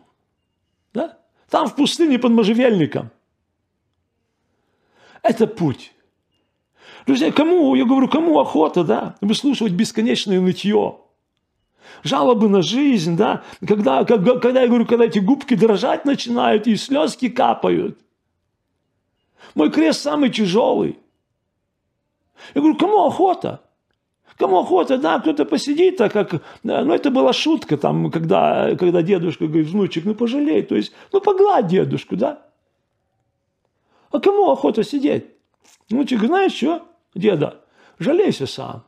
Да? 0.94 1.18
Там 1.50 1.68
в 1.68 1.76
пустыне 1.76 2.20
под 2.20 2.32
можжевельником. 2.32 3.12
Это 5.22 5.48
путь. 5.48 5.94
Друзья, 7.06 7.32
кому, 7.32 7.76
я 7.76 7.86
говорю, 7.86 8.08
кому 8.08 8.40
охота, 8.40 8.84
да, 8.84 9.16
выслушивать 9.22 9.74
бесконечное 9.74 10.40
нытье, 10.40 11.00
жалобы 12.04 12.48
на 12.48 12.62
жизнь, 12.62 13.18
да, 13.18 13.44
когда, 13.68 14.04
когда, 14.04 14.40
когда 14.40 14.62
я 14.62 14.68
говорю, 14.68 14.86
когда 14.86 15.06
эти 15.06 15.20
губки 15.20 15.56
дрожать 15.56 16.06
начинают 16.06 16.68
и 16.68 16.76
слезки 16.76 17.30
капают. 17.30 18.00
Мой 19.56 19.72
крест 19.72 20.02
самый 20.02 20.30
тяжелый. 20.30 20.98
Я 22.56 22.62
говорю, 22.62 22.78
кому 22.78 23.06
охота? 23.06 23.62
Кому 24.38 24.60
охота, 24.60 24.98
да, 24.98 25.20
кто-то 25.20 25.46
посидит, 25.46 25.98
так 25.98 26.14
как, 26.14 26.42
ну, 26.64 26.94
это 26.94 27.12
была 27.12 27.32
шутка, 27.34 27.78
там, 27.78 28.10
когда, 28.10 28.76
когда 28.76 29.02
дедушка 29.04 29.46
говорит, 29.46 29.68
внучек, 29.68 30.06
ну, 30.06 30.16
пожалей, 30.16 30.64
то 30.64 30.76
есть, 30.76 30.94
ну, 31.12 31.22
погладь 31.22 31.68
дедушку, 31.68 32.16
да. 32.16 32.42
А 34.10 34.20
кому 34.20 34.50
охота 34.50 34.84
сидеть? 34.84 35.26
Внучек, 35.90 36.22
знаешь 36.22 36.54
что? 36.54 36.88
деда, 37.14 37.62
жалейся 38.00 38.48
сам. 38.48 38.84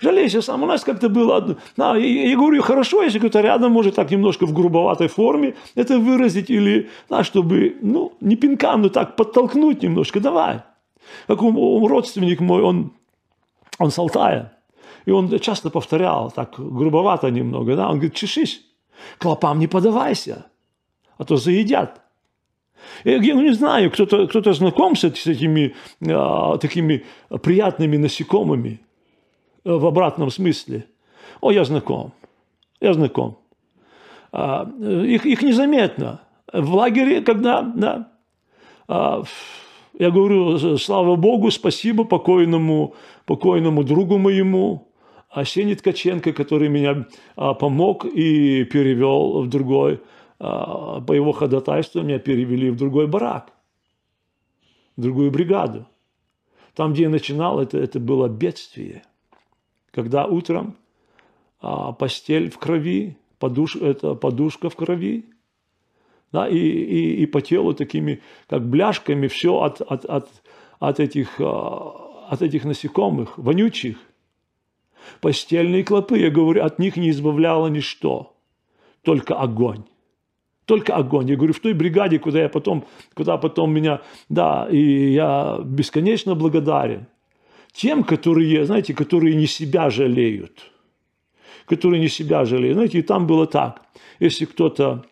Жалейся 0.00 0.42
сам. 0.42 0.62
У 0.62 0.66
нас 0.66 0.84
как-то 0.84 1.08
было. 1.08 1.56
Да, 1.76 1.96
я, 1.96 2.28
я 2.28 2.36
говорю, 2.36 2.62
хорошо, 2.62 3.02
если 3.02 3.18
кто-то 3.18 3.40
рядом 3.40 3.72
может 3.72 3.94
так 3.94 4.10
немножко 4.10 4.46
в 4.46 4.52
грубоватой 4.52 5.08
форме 5.08 5.54
это 5.74 5.98
выразить, 5.98 6.50
или, 6.50 6.88
да, 7.08 7.24
чтобы, 7.24 7.76
ну, 7.82 8.12
не 8.20 8.36
пинкам, 8.36 8.82
но 8.82 8.88
так 8.88 9.16
подтолкнуть 9.16 9.82
немножко, 9.82 10.20
давай. 10.20 10.60
Как 11.26 11.42
у, 11.42 11.48
у 11.48 11.88
родственник 11.88 12.40
мой, 12.40 12.62
он, 12.62 12.92
он 13.78 13.90
с 13.90 13.98
Алтая, 13.98 14.52
и 15.06 15.10
он 15.10 15.38
часто 15.38 15.70
повторял, 15.70 16.30
так 16.30 16.54
грубовато 16.58 17.30
немного, 17.30 17.76
да, 17.76 17.88
он 17.88 17.94
говорит, 17.94 18.14
чешись, 18.14 18.62
клопам 19.18 19.58
не 19.58 19.66
подавайся, 19.66 20.46
а 21.18 21.24
то 21.24 21.36
заедят. 21.36 22.00
Я 23.04 23.34
ну, 23.34 23.42
не 23.42 23.52
знаю, 23.52 23.90
кто-то 23.90 24.26
кто 24.26 24.52
знаком 24.52 24.94
с, 24.96 25.00
с 25.00 25.26
этими 25.26 25.74
а, 26.08 26.56
такими 26.58 27.04
приятными 27.42 27.96
насекомыми 27.96 28.80
в 29.66 29.86
обратном 29.86 30.30
смысле. 30.30 30.86
О, 31.40 31.50
я 31.50 31.64
знаком. 31.64 32.12
Я 32.80 32.94
знаком. 32.94 33.38
А, 34.32 34.70
их, 34.80 35.26
их 35.26 35.42
незаметно. 35.42 36.20
В 36.52 36.74
лагере, 36.74 37.20
когда, 37.20 37.62
да, 37.62 38.12
а, 38.88 39.22
я 39.98 40.10
говорю, 40.10 40.78
слава 40.78 41.16
Богу, 41.16 41.50
спасибо 41.50 42.04
покойному, 42.04 42.94
покойному 43.24 43.82
другу 43.82 44.18
моему, 44.18 44.88
Асене 45.30 45.74
Ткаченко, 45.74 46.32
который 46.32 46.68
меня 46.68 47.06
а, 47.34 47.54
помог 47.54 48.04
и 48.04 48.64
перевел 48.64 49.42
в 49.42 49.48
другой 49.48 50.00
а, 50.38 51.00
по 51.00 51.12
его 51.12 51.32
ходатайству 51.32 52.02
меня 52.02 52.18
перевели 52.18 52.70
в 52.70 52.76
другой 52.76 53.06
барак, 53.06 53.52
в 54.96 55.02
другую 55.02 55.30
бригаду. 55.30 55.86
Там, 56.74 56.92
где 56.92 57.04
я 57.04 57.08
начинал, 57.08 57.58
это, 57.58 57.78
это 57.78 57.98
было 57.98 58.28
бедствие. 58.28 59.02
Когда 59.96 60.26
утром 60.26 60.76
а, 61.58 61.92
постель 61.92 62.50
в 62.50 62.58
крови, 62.58 63.16
подуш, 63.38 63.76
это 63.76 64.14
подушка 64.14 64.68
в 64.68 64.76
крови, 64.76 65.24
да, 66.32 66.46
и, 66.46 66.58
и, 66.58 67.22
и 67.22 67.26
по 67.26 67.40
телу 67.40 67.72
такими, 67.72 68.20
как 68.46 68.68
бляшками, 68.68 69.26
все 69.26 69.58
от, 69.62 69.80
от, 69.80 70.04
от, 70.04 70.28
от, 70.80 71.00
этих, 71.00 71.40
а, 71.40 72.28
от 72.28 72.42
этих 72.42 72.66
насекомых, 72.66 73.38
вонючих. 73.38 73.96
Постельные 75.22 75.82
клопы, 75.82 76.18
я 76.18 76.30
говорю, 76.30 76.62
от 76.62 76.78
них 76.78 76.98
не 76.98 77.08
избавляло 77.08 77.68
ничто, 77.68 78.36
только 79.02 79.34
огонь 79.34 79.84
только 80.66 80.96
огонь. 80.96 81.30
Я 81.30 81.36
говорю, 81.36 81.52
в 81.52 81.60
той 81.60 81.74
бригаде, 81.74 82.18
куда 82.18 82.40
я 82.40 82.48
потом, 82.48 82.86
куда 83.14 83.36
потом 83.36 83.72
меня, 83.72 84.00
да, 84.28 84.66
и 84.68 85.12
я 85.12 85.60
бесконечно 85.64 86.34
благодарен 86.34 87.06
тем, 87.76 88.04
которые, 88.04 88.64
знаете, 88.64 88.94
которые 88.94 89.34
не 89.34 89.46
себя 89.46 89.90
жалеют, 89.90 90.72
которые 91.66 92.00
не 92.00 92.08
себя 92.08 92.44
жалеют. 92.44 92.74
Знаете, 92.74 92.98
и 92.98 93.02
там 93.02 93.26
было 93.26 93.46
так, 93.46 93.82
если 94.18 94.46
кто-то 94.46 95.04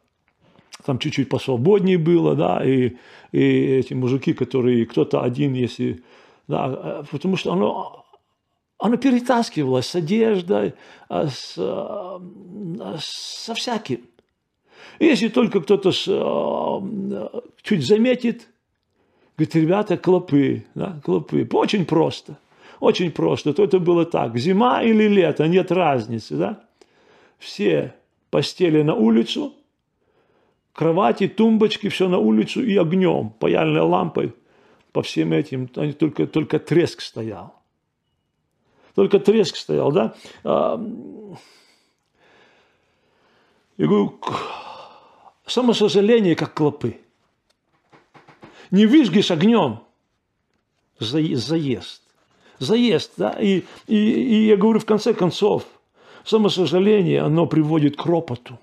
там 0.84 0.98
чуть-чуть 0.98 1.28
посвободнее 1.28 1.98
было, 1.98 2.34
да, 2.34 2.64
и, 2.64 2.96
и 3.32 3.40
эти 3.40 3.94
мужики, 3.94 4.32
которые, 4.32 4.86
кто-то 4.86 5.22
один, 5.22 5.52
если, 5.54 6.02
да, 6.48 7.04
потому 7.10 7.36
что 7.36 7.52
оно, 7.52 8.06
оно 8.78 8.96
перетаскивалось 8.96 9.86
с 9.86 9.94
одеждой, 9.94 10.74
а 11.08 11.28
с, 11.28 11.54
а, 11.58 12.20
со 12.98 13.54
всяким. 13.54 14.00
Если 14.98 15.28
только 15.28 15.60
кто-то 15.60 15.90
э, 15.90 17.40
чуть 17.62 17.86
заметит, 17.86 18.46
говорит, 19.36 19.54
ребята, 19.56 19.96
клопы, 19.96 20.64
да, 20.74 21.00
клопы. 21.02 21.48
Очень 21.52 21.84
просто. 21.84 22.36
Очень 22.80 23.10
просто, 23.10 23.52
то 23.52 23.64
это 23.64 23.78
было 23.78 24.04
так, 24.04 24.36
зима 24.38 24.82
или 24.82 25.08
лето, 25.08 25.46
нет 25.46 25.72
разницы, 25.72 26.36
да? 26.36 26.64
Все 27.38 27.94
постели 28.30 28.82
на 28.82 28.94
улицу, 28.94 29.54
кровати, 30.72 31.28
тумбочки, 31.28 31.88
все 31.88 32.08
на 32.08 32.18
улицу 32.18 32.64
и 32.64 32.76
огнем, 32.76 33.30
паяльной 33.30 33.82
лампой 33.82 34.34
по 34.92 35.02
всем 35.02 35.32
этим, 35.32 35.68
только, 35.68 36.26
только 36.26 36.58
треск 36.58 37.00
стоял. 37.00 37.54
Только 38.94 39.18
треск 39.18 39.56
стоял, 39.56 39.90
да? 39.90 40.14
А, 40.44 40.80
я 43.76 43.86
говорю, 43.86 44.20
самосожаление, 45.46 46.36
как 46.36 46.54
клопы. 46.54 47.00
Не 48.70 48.86
выжгешь 48.86 49.32
огнем, 49.32 49.80
заест. 50.98 52.03
Заест, 52.58 53.12
да? 53.16 53.30
И, 53.40 53.62
и, 53.86 53.96
и 53.96 54.46
я 54.46 54.56
говорю, 54.56 54.80
в 54.80 54.84
конце 54.84 55.14
концов, 55.14 55.64
самосожаление, 56.24 57.22
оно 57.22 57.46
приводит 57.46 57.96
к 57.96 58.06
ропоту. 58.06 58.58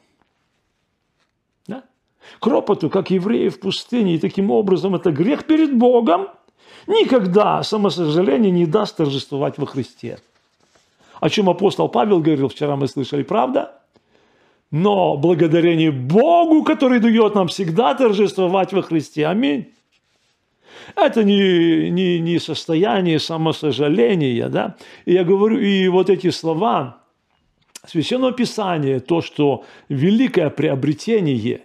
Да? 1.68 1.84
К 2.40 2.48
ропоту, 2.48 2.90
как 2.90 3.12
евреи 3.12 3.50
в 3.50 3.60
пустыне. 3.60 4.16
И 4.16 4.20
таким 4.20 4.52
образом 4.52 4.96
это 4.96 5.12
грех 5.12 5.46
перед 5.46 5.78
Богом. 5.78 6.28
Никогда 6.88 7.64
самосожаление 7.64 8.52
не 8.52 8.66
даст 8.66 8.98
торжествовать 8.98 9.58
во 9.58 9.66
Христе. 9.66 10.20
О 11.20 11.30
чем 11.30 11.50
апостол 11.50 11.90
Павел 11.90 12.20
говорил, 12.20 12.48
вчера 12.48 12.76
мы 12.76 12.88
слышали, 12.88 13.24
правда? 13.24 13.82
но 14.72 15.18
благодарение 15.18 15.92
Богу, 15.92 16.64
который 16.64 17.00
дает 17.00 17.36
нам 17.36 17.50
всегда 17.50 17.94
торжествовать 17.94 18.72
во 18.72 18.82
Христе. 18.82 19.28
Аминь. 19.28 19.74
Это 20.96 21.24
не, 21.24 21.90
не, 21.90 22.20
не 22.20 22.40
состояние 22.40 23.20
самосожаления, 23.20 24.50
да. 24.50 24.76
И 25.06 25.14
я 25.14 25.24
говорю, 25.24 25.60
и 25.60 25.88
вот 25.88 26.10
эти 26.10 26.30
слова 26.32 27.02
Священного 27.88 28.32
Писания, 28.32 29.00
то, 29.00 29.22
что 29.22 29.64
великое 29.90 30.50
приобретение, 30.50 31.62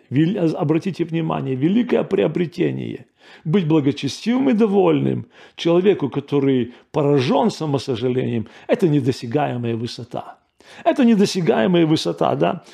обратите 0.57 1.05
внимание, 1.05 1.55
великое 1.55 2.05
приобретение, 2.05 3.07
быть 3.45 3.67
благочестивым 3.67 4.51
и 4.51 4.53
довольным 4.55 5.27
человеку, 5.57 6.09
который 6.09 6.73
поражен 6.91 7.51
самосожалением, 7.51 8.49
это 8.67 8.89
недосягаемая 8.89 9.77
высота. 9.77 10.39
Это 10.85 11.05
недосягаемая 11.05 11.87
высота, 11.87 12.35
да. 12.35 12.65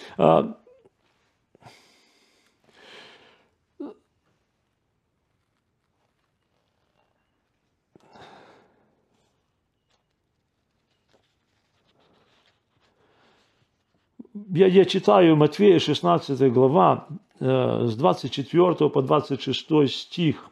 Я, 14.52 14.66
я 14.66 14.84
читаю 14.84 15.36
Матфея 15.36 15.78
16 15.78 16.52
глава 16.52 17.06
э, 17.40 17.86
с 17.86 17.96
24 17.96 18.90
по 18.90 19.02
26 19.02 19.90
стих. 19.90 20.50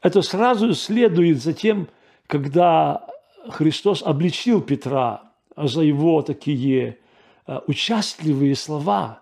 Это 0.00 0.22
сразу 0.22 0.74
следует 0.74 1.42
за 1.42 1.52
тем, 1.52 1.88
когда 2.26 3.06
Христос 3.48 4.02
обличил 4.02 4.62
Петра 4.62 5.32
за 5.54 5.82
его 5.82 6.22
такие 6.22 6.98
э, 7.46 7.60
участливые 7.66 8.56
слова. 8.56 9.20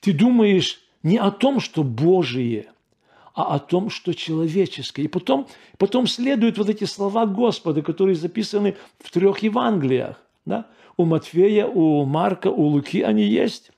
Ты 0.00 0.12
думаешь 0.12 0.80
не 1.04 1.18
о 1.18 1.30
том, 1.30 1.60
что 1.60 1.84
Божие, 1.84 2.72
а 3.34 3.56
о 3.56 3.58
том, 3.58 3.90
что 3.90 4.14
человеческое. 4.14 5.02
И 5.02 5.08
потом, 5.08 5.48
потом 5.76 6.06
следуют 6.06 6.56
вот 6.56 6.68
эти 6.68 6.84
слова 6.84 7.26
Господа, 7.26 7.82
которые 7.82 8.14
записаны 8.14 8.76
в 9.00 9.10
трех 9.10 9.40
Евангелиях. 9.40 10.20
Да? 10.46 10.66
У 10.96 11.04
Матфея, 11.04 11.66
у 11.66 12.04
Марка, 12.04 12.48
у 12.48 12.62
Луки 12.66 13.02
они 13.02 13.24
есть. 13.24 13.72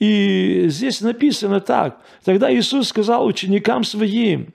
И 0.00 0.64
здесь 0.68 1.00
написано 1.00 1.60
так. 1.60 2.00
Тогда 2.24 2.52
Иисус 2.52 2.88
сказал 2.88 3.26
ученикам 3.26 3.84
своим, 3.84 4.52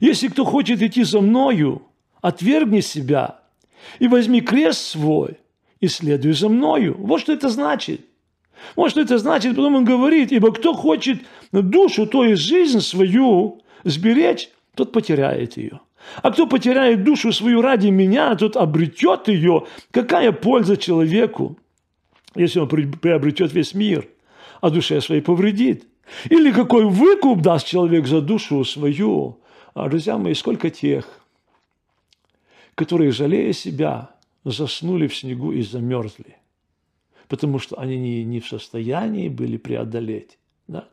если 0.00 0.28
кто 0.28 0.44
хочет 0.44 0.82
идти 0.82 1.04
за 1.04 1.20
Мною, 1.20 1.82
отвергни 2.20 2.80
себя 2.80 3.40
и 3.98 4.08
возьми 4.08 4.40
крест 4.40 4.80
свой 4.80 5.38
и 5.80 5.88
следуй 5.88 6.32
за 6.32 6.48
мною. 6.48 6.96
Вот 6.98 7.20
что 7.20 7.32
это 7.32 7.48
значит. 7.48 8.00
Вот 8.76 8.90
что 8.90 9.00
это 9.00 9.18
значит, 9.18 9.56
потом 9.56 9.76
он 9.76 9.84
говорит, 9.84 10.32
ибо 10.32 10.52
кто 10.52 10.74
хочет 10.74 11.20
душу, 11.52 12.06
то 12.06 12.24
есть 12.24 12.42
жизнь 12.42 12.80
свою 12.80 13.62
сберечь, 13.84 14.50
тот 14.74 14.92
потеряет 14.92 15.56
ее. 15.56 15.80
А 16.22 16.30
кто 16.30 16.46
потеряет 16.46 17.04
душу 17.04 17.32
свою 17.32 17.60
ради 17.60 17.88
меня, 17.88 18.34
тот 18.36 18.56
обретет 18.56 19.28
ее. 19.28 19.66
Какая 19.90 20.32
польза 20.32 20.76
человеку, 20.76 21.58
если 22.34 22.60
он 22.60 22.68
приобретет 22.68 23.52
весь 23.52 23.74
мир, 23.74 24.08
а 24.60 24.70
душе 24.70 25.00
своей 25.00 25.20
повредит? 25.20 25.86
Или 26.30 26.52
какой 26.52 26.84
выкуп 26.84 27.42
даст 27.42 27.66
человек 27.66 28.06
за 28.06 28.20
душу 28.20 28.64
свою? 28.64 29.38
А, 29.74 29.88
друзья 29.88 30.16
мои, 30.16 30.34
сколько 30.34 30.70
тех, 30.70 31.06
которые, 32.74 33.12
жалея 33.12 33.52
себя, 33.52 34.10
заснули 34.44 35.06
в 35.06 35.16
снегу 35.16 35.52
и 35.52 35.62
замерзли, 35.62 36.36
потому 37.28 37.58
что 37.58 37.78
они 37.78 37.98
не, 37.98 38.24
не 38.24 38.40
в 38.40 38.48
состоянии 38.48 39.28
были 39.28 39.56
преодолеть. 39.56 40.38
Да? 40.66 40.88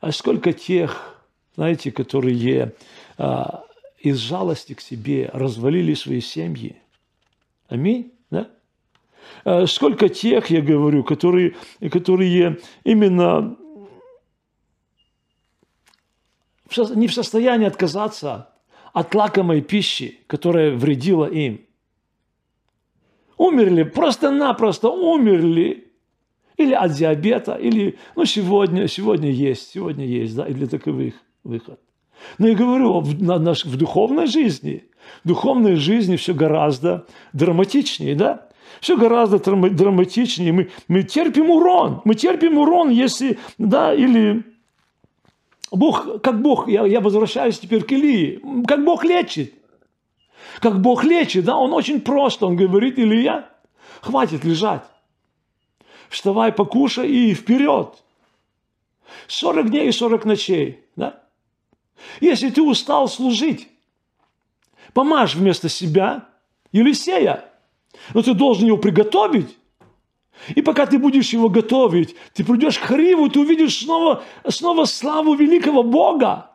А 0.00 0.12
сколько 0.12 0.52
тех, 0.52 1.20
знаете, 1.56 1.90
которые 1.90 2.74
а, 3.18 3.64
из 3.98 4.18
жалости 4.18 4.74
к 4.74 4.80
себе 4.80 5.30
развалили 5.32 5.94
свои 5.94 6.20
семьи. 6.20 6.76
Аминь. 7.68 8.12
Да? 8.30 8.48
А 9.44 9.66
сколько 9.66 10.08
тех, 10.08 10.50
я 10.50 10.60
говорю, 10.60 11.02
которые, 11.04 11.54
которые 11.90 12.60
именно 12.84 13.56
не 16.94 17.08
в 17.08 17.14
состоянии 17.14 17.66
отказаться 17.66 18.50
от 18.92 19.14
лакомой 19.14 19.60
пищи, 19.60 20.20
которая 20.26 20.74
вредила 20.76 21.26
им. 21.26 21.60
Умерли, 23.36 23.82
просто-напросто 23.82 24.90
умерли. 24.90 25.88
Или 26.56 26.72
от 26.72 26.92
диабета, 26.92 27.54
или, 27.54 27.98
ну, 28.14 28.24
сегодня, 28.24 28.86
сегодня 28.86 29.30
есть, 29.30 29.72
сегодня 29.72 30.06
есть, 30.06 30.36
да, 30.36 30.46
и 30.46 30.54
для 30.54 30.68
таковых 30.68 31.14
выход. 31.42 31.80
Но 32.38 32.46
я 32.46 32.54
говорю, 32.54 33.00
в, 33.00 33.20
на, 33.22 33.38
наш, 33.38 33.64
в 33.64 33.76
духовной 33.76 34.26
жизни, 34.26 34.84
в 35.24 35.28
духовной 35.28 35.74
жизни 35.74 36.16
все 36.16 36.32
гораздо 36.32 37.06
драматичнее, 37.32 38.14
да? 38.14 38.48
Все 38.80 38.96
гораздо 38.96 39.38
драматичнее. 39.38 40.52
Мы, 40.52 40.70
мы 40.88 41.02
терпим 41.02 41.50
урон, 41.50 42.02
мы 42.04 42.14
терпим 42.14 42.58
урон, 42.58 42.90
если, 42.90 43.38
да, 43.58 43.92
или 43.92 44.44
Бог, 45.72 46.22
как 46.22 46.40
Бог, 46.40 46.68
я, 46.68 46.86
я 46.86 47.00
возвращаюсь 47.00 47.58
теперь 47.58 47.82
к 47.82 47.92
Илии, 47.92 48.40
как 48.66 48.84
Бог 48.84 49.04
лечит. 49.04 49.54
Как 50.60 50.80
Бог 50.80 51.04
лечит, 51.04 51.44
да, 51.44 51.56
Он 51.56 51.72
очень 51.72 52.00
просто, 52.00 52.46
Он 52.46 52.56
говорит, 52.56 52.98
Илья, 52.98 53.48
хватит 54.00 54.44
лежать. 54.44 54.84
Вставай, 56.08 56.52
покушай 56.52 57.10
и 57.10 57.34
вперед. 57.34 58.02
40 59.28 59.70
дней 59.70 59.88
и 59.88 59.92
40 59.92 60.24
ночей, 60.24 60.84
да? 60.96 61.20
Если 62.20 62.50
ты 62.50 62.62
устал 62.62 63.08
служить, 63.08 63.68
помажь 64.92 65.34
вместо 65.34 65.68
себя 65.68 66.28
Елисея. 66.72 67.44
Но 68.12 68.22
ты 68.22 68.34
должен 68.34 68.66
его 68.66 68.76
приготовить. 68.76 69.56
И 70.54 70.62
пока 70.62 70.86
ты 70.86 70.98
будешь 70.98 71.32
его 71.32 71.48
готовить, 71.48 72.16
ты 72.34 72.44
придешь 72.44 72.78
к 72.78 72.82
Хариву, 72.82 73.28
ты 73.28 73.40
увидишь 73.40 73.78
снова, 73.78 74.24
снова 74.48 74.84
славу 74.84 75.34
великого 75.34 75.82
Бога. 75.82 76.50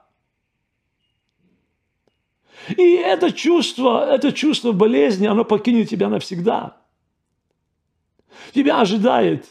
И 2.77 2.95
это 2.95 3.31
чувство, 3.31 4.05
это 4.09 4.31
чувство 4.31 4.71
болезни, 4.71 5.27
оно 5.27 5.45
покинет 5.45 5.89
тебя 5.89 6.09
навсегда. 6.09 6.77
Тебя 8.53 8.81
ожидает 8.81 9.45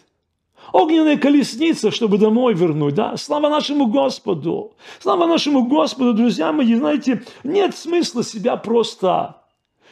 огненная 0.73 1.17
колесница, 1.17 1.91
чтобы 1.91 2.19
домой 2.19 2.55
вернуть, 2.55 2.95
да? 2.95 3.17
Слава 3.17 3.49
нашему 3.49 3.87
Господу! 3.87 4.73
Слава 5.01 5.27
нашему 5.27 5.65
Господу, 5.67 6.15
друзья 6.15 6.53
мои, 6.53 6.75
знаете, 6.75 7.23
нет 7.45 7.77
смысла 7.77 8.23
себя 8.23 8.57
просто, 8.57 9.37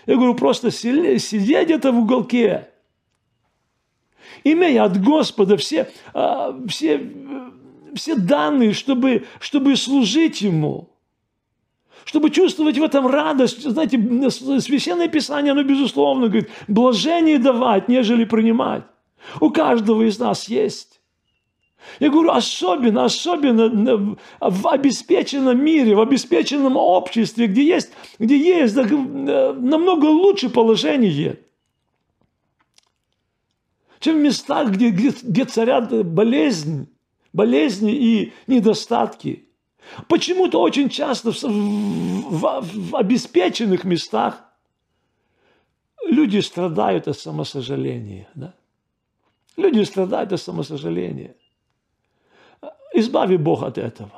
я 0.07 0.17
говорю, 0.17 0.35
просто 0.35 0.71
сидеть 0.71 1.65
где-то 1.65 1.93
в 1.93 1.99
уголке, 1.99 2.69
имея 4.45 4.85
от 4.85 5.03
Господа 5.03 5.57
все, 5.57 5.91
а, 6.13 6.57
все, 6.69 7.13
все 7.95 8.15
данные, 8.15 8.73
чтобы, 8.73 9.27
чтобы 9.41 9.77
служить 9.77 10.43
Ему, 10.43 10.91
чтобы 12.07 12.31
чувствовать 12.31 12.79
в 12.79 12.83
этом 12.83 13.09
радость. 13.09 13.63
Знаете, 13.69 13.99
Священное 14.61 15.09
Писание, 15.09 15.53
оно, 15.53 15.65
безусловно, 15.65 16.29
говорит, 16.29 16.49
блажение 16.69 17.39
давать, 17.39 17.89
нежели 17.89 18.25
принимать. 18.25 18.85
У 19.41 19.51
каждого 19.51 20.03
из 20.03 20.19
нас 20.19 20.49
есть. 20.49 21.01
Я 21.99 22.11
говорю, 22.11 22.31
особенно, 22.31 23.05
особенно 23.05 24.17
в 24.41 24.69
обеспеченном 24.69 25.63
мире, 25.63 25.97
в 25.97 26.01
обеспеченном 26.01 26.77
обществе, 26.77 27.49
где 27.49 27.65
есть, 27.65 27.91
где 28.21 28.39
есть 28.39 28.77
намного 28.77 30.07
лучше 30.07 30.49
положение, 30.49 31.41
чем 33.99 34.17
в 34.17 34.21
местах, 34.21 34.71
где, 34.71 34.91
где, 34.91 35.13
где 35.23 35.45
царят 35.45 36.07
болезнь, 36.07 36.89
болезни 37.33 37.93
и 37.93 38.33
недостатки. 38.47 39.46
Почему-то 40.09 40.61
очень 40.61 40.89
часто 40.89 41.33
в, 41.33 41.43
в, 41.43 42.91
в 42.91 42.97
обеспеченных 42.97 43.85
местах 43.85 44.43
люди 46.09 46.39
страдают 46.39 47.09
от 47.09 47.19
самосожаления. 47.19 48.29
Да? 48.35 48.55
Люди 49.57 49.83
страдают 49.85 50.33
от 50.33 50.41
самосожаления. 50.41 51.35
Избави 52.95 53.37
Бог 53.37 53.63
от 53.63 53.79
этого. 53.79 54.13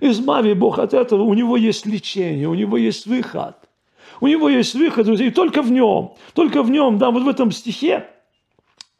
Избави 0.00 0.54
Бог 0.54 0.78
от 0.78 0.94
этого. 0.94 1.22
У 1.22 1.34
него 1.34 1.56
есть 1.56 1.86
лечение, 1.86 2.48
у 2.48 2.54
него 2.54 2.76
есть 2.76 3.06
выход. 3.06 3.56
У 4.20 4.26
него 4.26 4.48
есть 4.48 4.74
выход, 4.74 5.08
и 5.08 5.30
только 5.30 5.62
в 5.62 5.70
нем, 5.70 6.14
только 6.34 6.62
в 6.62 6.70
нем, 6.70 6.98
да, 6.98 7.10
вот 7.10 7.22
в 7.22 7.28
этом 7.28 7.50
стихе 7.50 8.06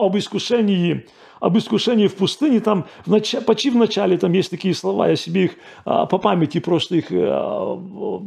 об 0.05 0.17
искушении, 0.17 1.07
об 1.41 1.57
искушении 1.57 2.07
в 2.07 2.17
пустыне, 2.17 2.61
там 2.61 2.87
в 3.05 3.11
нач... 3.11 3.35
почти 3.47 3.71
в 3.71 3.77
начале 3.77 4.19
там 4.19 4.33
есть 4.33 4.51
такие 4.51 4.75
слова, 4.75 5.09
я 5.09 5.17
себе 5.17 5.45
их 5.45 5.53
а, 5.85 6.07
по 6.07 6.19
памяти 6.19 6.61
просто 6.61 6.97
их 6.97 7.07
а, 7.11 7.81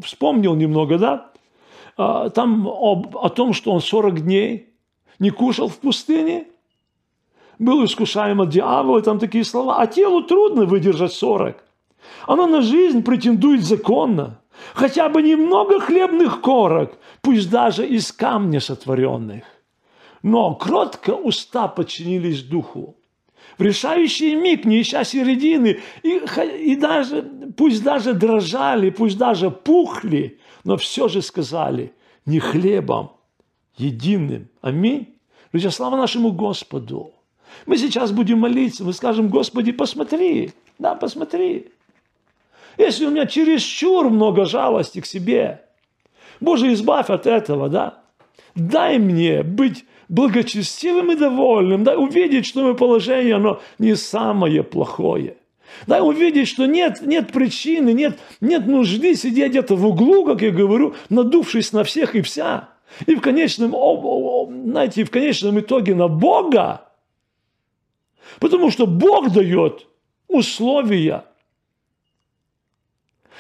вспомнил 0.03 0.55
немного, 0.55 0.97
да, 0.97 1.31
а, 1.97 2.29
там 2.29 2.67
об, 2.67 3.17
о 3.17 3.29
том, 3.29 3.53
что 3.53 3.71
он 3.71 3.81
40 3.81 4.21
дней 4.21 4.69
не 5.19 5.29
кушал 5.29 5.67
в 5.67 5.77
пустыне, 5.77 6.47
был 7.59 7.85
искушаем 7.85 8.41
от 8.41 8.49
дьявола, 8.49 9.01
там 9.01 9.19
такие 9.19 9.43
слова. 9.43 9.77
А 9.79 9.87
телу 9.87 10.23
трудно 10.23 10.65
выдержать 10.65 11.13
40. 11.13 11.63
Оно 12.27 12.47
на 12.47 12.61
жизнь 12.61 13.03
претендует 13.03 13.63
законно. 13.63 14.39
Хотя 14.73 15.09
бы 15.09 15.21
немного 15.21 15.79
хлебных 15.79 16.41
корок, 16.41 16.97
пусть 17.21 17.49
даже 17.49 17.85
из 17.87 18.11
камня 18.11 18.59
сотворенных. 18.59 19.43
Но 20.23 20.55
кротко 20.55 21.11
уста 21.11 21.67
подчинились 21.67 22.43
духу. 22.43 22.95
В 23.57 23.61
решающий 23.61 24.35
миг, 24.35 24.65
не 24.65 24.81
ища 24.81 25.03
середины, 25.03 25.79
и, 26.01 26.21
и 26.61 26.75
даже, 26.75 27.21
пусть 27.55 27.83
даже 27.83 28.13
дрожали, 28.13 28.89
пусть 28.89 29.17
даже 29.17 29.51
пухли, 29.51 30.39
но 30.63 30.77
все 30.77 31.07
же 31.09 31.21
сказали, 31.21 31.93
не 32.25 32.39
хлебом 32.39 33.11
единым. 33.77 34.47
Аминь. 34.61 35.19
Друзья, 35.51 35.69
слава 35.69 35.97
нашему 35.97 36.31
Господу. 36.31 37.11
Мы 37.65 37.77
сейчас 37.77 38.11
будем 38.11 38.39
молиться, 38.39 38.83
мы 38.83 38.93
скажем, 38.93 39.27
Господи, 39.27 39.71
посмотри, 39.71 40.53
да, 40.79 40.95
посмотри. 40.95 41.67
Если 42.77 43.05
у 43.05 43.11
меня 43.11 43.27
чересчур 43.27 44.09
много 44.09 44.45
жалости 44.45 45.01
к 45.01 45.05
себе, 45.05 45.65
Боже, 46.39 46.73
избавь 46.73 47.09
от 47.09 47.27
этого, 47.27 47.69
да. 47.69 48.03
Дай 48.55 48.97
мне 48.97 49.43
быть 49.43 49.85
благочестивым 50.09 51.11
и 51.11 51.15
довольным, 51.15 51.83
дай 51.83 51.95
увидеть, 51.95 52.45
что 52.45 52.63
мое 52.63 52.73
положение, 52.73 53.35
оно 53.35 53.61
не 53.79 53.95
самое 53.95 54.63
плохое. 54.63 55.37
Дай 55.87 56.01
увидеть, 56.01 56.47
что 56.47 56.65
нет, 56.65 57.01
нет 57.01 57.31
причины, 57.31 57.93
нет, 57.93 58.19
нет 58.41 58.67
нужды 58.67 59.15
сидеть 59.15 59.51
где-то 59.51 59.75
в 59.75 59.85
углу, 59.85 60.25
как 60.25 60.41
я 60.41 60.51
говорю, 60.51 60.93
надувшись 61.09 61.73
на 61.73 61.83
всех 61.83 62.15
и 62.15 62.21
вся. 62.21 62.69
И 63.07 63.15
в 63.15 63.21
конечном, 63.21 63.73
знаете, 64.65 65.03
в 65.03 65.09
конечном 65.09 65.59
итоге 65.59 65.95
на 65.95 66.07
Бога, 66.07 66.83
Потому 68.39 68.71
что 68.71 68.87
Бог 68.87 69.31
дает 69.31 69.87
условия 70.27 71.25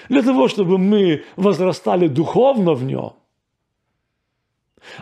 для 0.09 0.21
того, 0.21 0.47
чтобы 0.47 0.77
мы 0.77 1.23
возрастали 1.35 2.07
духовно 2.07 2.73
в 2.73 2.83
нем. 2.83 3.13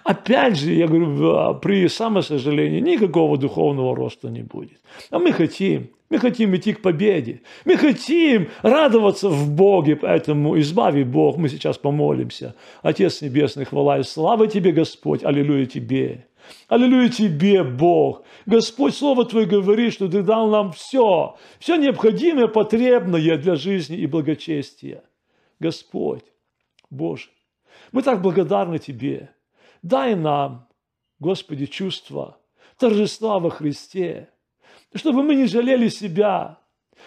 Опять 0.03 0.57
же, 0.57 0.73
я 0.73 0.87
говорю, 0.87 1.59
при 1.59 1.87
самосожалении 1.87 2.79
никакого 2.79 3.37
духовного 3.37 3.95
роста 3.95 4.29
не 4.29 4.41
будет. 4.41 4.79
А 5.09 5.19
мы 5.19 5.31
хотим, 5.31 5.89
мы 6.09 6.19
хотим 6.19 6.55
идти 6.55 6.73
к 6.73 6.81
победе. 6.81 7.41
Мы 7.65 7.77
хотим 7.77 8.49
радоваться 8.61 9.29
в 9.29 9.49
Боге, 9.49 9.95
поэтому 9.95 10.59
избави 10.59 11.03
Бог. 11.03 11.37
Мы 11.37 11.49
сейчас 11.49 11.77
помолимся. 11.77 12.55
Отец 12.81 13.21
Небесный, 13.21 13.65
хвала 13.65 13.99
и 13.99 14.03
слава 14.03 14.47
Тебе, 14.47 14.71
Господь. 14.71 15.23
Аллилуйя 15.23 15.65
Тебе. 15.65 16.25
Аллилуйя 16.67 17.09
Тебе, 17.09 17.63
Бог. 17.63 18.23
Господь, 18.45 18.95
Слово 18.95 19.25
Твое 19.25 19.45
говорит, 19.45 19.93
что 19.93 20.07
Ты 20.07 20.21
дал 20.21 20.49
нам 20.49 20.71
все, 20.71 21.37
все 21.59 21.75
необходимое, 21.75 22.47
потребное 22.47 23.37
для 23.37 23.55
жизни 23.55 23.97
и 23.97 24.05
благочестия. 24.05 25.03
Господь, 25.59 26.23
Боже, 26.89 27.29
мы 27.91 28.01
так 28.01 28.21
благодарны 28.21 28.79
Тебе. 28.79 29.29
Дай 29.81 30.15
нам, 30.15 30.67
Господи, 31.19 31.65
чувство 31.65 32.37
торжества 32.77 33.39
во 33.39 33.49
Христе, 33.49 34.29
чтобы 34.95 35.23
мы 35.23 35.35
не 35.35 35.45
жалели 35.45 35.87
себя, 35.87 36.59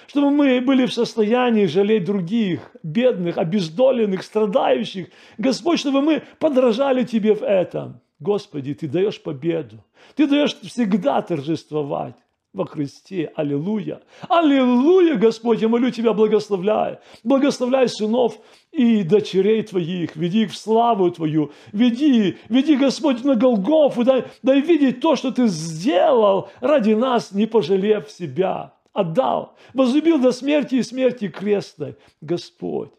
чтобы 0.07 0.31
мы 0.31 0.61
были 0.61 0.87
в 0.87 0.93
состоянии 0.93 1.67
жалеть 1.67 2.05
других, 2.05 2.75
бедных, 2.83 3.39
обездоленных, 3.39 4.23
страдающих. 4.23 5.09
Господь, 5.39 5.81
чтобы 5.81 6.03
мы 6.03 6.23
подражали 6.39 7.05
Тебе 7.05 7.35
в 7.35 7.43
этом. 7.43 8.01
Господи, 8.19 8.75
Ты 8.75 8.89
даешь 8.89 9.23
победу. 9.23 9.85
Ты 10.15 10.27
даешь 10.27 10.55
всегда 10.55 11.23
торжествовать 11.23 12.17
во 12.55 12.65
Христе. 12.65 13.33
Аллилуйя. 13.35 14.01
Аллилуйя, 14.29 15.17
Господь, 15.17 15.61
я 15.61 15.69
молю 15.69 15.91
Тебя, 15.91 16.13
благословляй. 16.13 16.99
Благословляй 17.25 17.89
сынов 17.89 18.39
и 18.73 19.03
дочерей 19.03 19.63
Твоих. 19.63 20.17
Веди 20.17 20.45
их 20.45 20.53
в 20.53 20.57
славу 20.57 21.11
Твою. 21.11 21.51
Веди, 21.73 22.39
веди, 22.49 22.77
Господь, 22.77 23.25
на 23.25 23.35
Голгофу. 23.35 24.05
Дай, 24.05 24.25
дай 24.43 24.61
видеть 24.61 25.01
то, 25.01 25.17
что 25.17 25.33
Ты 25.33 25.49
сделал 25.49 26.49
ради 26.61 26.93
нас, 26.93 27.33
не 27.33 27.47
пожалев 27.47 28.11
себя. 28.11 28.73
Отдал. 28.93 29.57
Возлюбил 29.75 30.19
до 30.21 30.31
смерти 30.31 30.77
и 30.77 30.83
смерти 30.83 31.29
крестной. 31.29 31.97
Господь. 32.21 32.93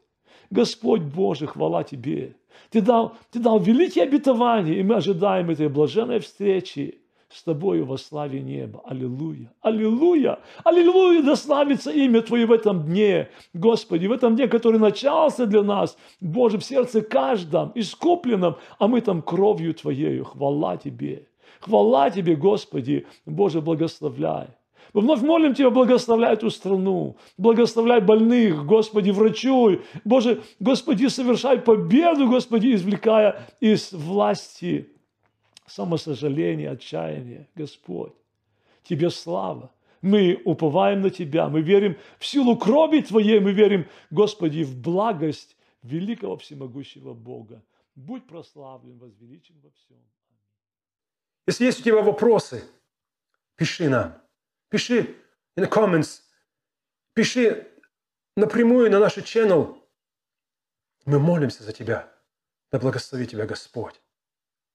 Господь 0.51 1.01
Божий, 1.01 1.47
хвала 1.47 1.83
Тебе. 1.83 2.35
Ты 2.69 2.81
дал, 2.81 3.15
ты 3.31 3.39
дал 3.39 3.59
великие 3.59 4.03
обетования, 4.03 4.79
и 4.79 4.83
мы 4.83 4.95
ожидаем 4.95 5.49
этой 5.49 5.69
блаженной 5.69 6.19
встречи 6.19 7.04
с 7.29 7.43
Тобою 7.43 7.85
во 7.85 7.97
славе 7.97 8.41
неба. 8.41 8.81
Аллилуйя! 8.85 9.51
Аллилуйя! 9.61 10.39
Аллилуйя! 10.63 11.23
Да 11.23 11.35
славится 11.35 11.91
имя 11.91 12.21
Твое 12.21 12.45
в 12.45 12.51
этом 12.51 12.83
дне, 12.85 13.29
Господи, 13.53 14.07
в 14.07 14.11
этом 14.11 14.35
дне, 14.35 14.47
который 14.47 14.79
начался 14.79 15.45
для 15.45 15.63
нас, 15.63 15.97
Боже, 16.21 16.57
в 16.57 16.63
сердце 16.63 17.01
каждом, 17.01 17.71
искупленном, 17.75 18.57
а 18.79 18.87
мы 18.87 19.01
там 19.01 19.21
кровью 19.21 19.73
Твоею. 19.73 20.25
Хвала 20.25 20.77
Тебе! 20.77 21.27
Хвала 21.59 22.09
Тебе, 22.09 22.35
Господи! 22.35 23.05
Боже, 23.25 23.61
благословляй! 23.61 24.47
Мы 24.93 25.01
вновь 25.01 25.21
молим 25.21 25.53
Тебя, 25.53 25.71
благословляй 25.71 26.33
эту 26.33 26.49
страну, 26.49 27.17
благословляй 27.37 28.01
больных, 28.01 28.65
Господи, 28.65 29.09
врачуй, 29.09 29.81
Боже, 30.05 30.41
Господи, 30.59 31.07
совершай 31.07 31.59
победу, 31.59 32.29
Господи, 32.29 32.73
извлекая 32.73 33.45
из 33.59 33.91
власти 33.91 34.94
самосожаление, 35.67 36.71
отчаяние, 36.71 37.49
Господь. 37.55 38.13
Тебе 38.83 39.09
слава. 39.09 39.71
Мы 40.01 40.39
уповаем 40.45 41.01
на 41.01 41.09
Тебя, 41.09 41.49
мы 41.49 41.61
верим 41.61 41.97
в 42.19 42.25
силу 42.25 42.57
крови 42.57 43.01
Твоей, 43.01 43.39
мы 43.39 43.53
верим, 43.53 43.87
Господи, 44.11 44.63
в 44.63 44.79
благость 44.79 45.55
великого 45.81 46.37
всемогущего 46.37 47.13
Бога. 47.13 47.63
Будь 47.95 48.27
прославлен, 48.27 48.97
возвеличен 48.99 49.55
во 49.61 49.71
всем. 49.71 49.97
Если 51.47 51.65
есть 51.65 51.79
у 51.79 51.83
тебя 51.83 52.01
вопросы, 52.01 52.63
пиши 53.55 53.89
нам. 53.89 54.21
Пиши 54.69 55.15
in 55.55 55.63
the 55.63 55.69
comments. 55.69 56.21
Пиши 57.13 57.67
напрямую 58.35 58.91
на 58.91 58.99
наш 58.99 59.17
channel. 59.17 59.81
Мы 61.05 61.19
молимся 61.19 61.63
за 61.63 61.71
тебя. 61.71 62.11
Да 62.71 62.79
благослови 62.79 63.27
тебя 63.27 63.45
Господь. 63.45 64.01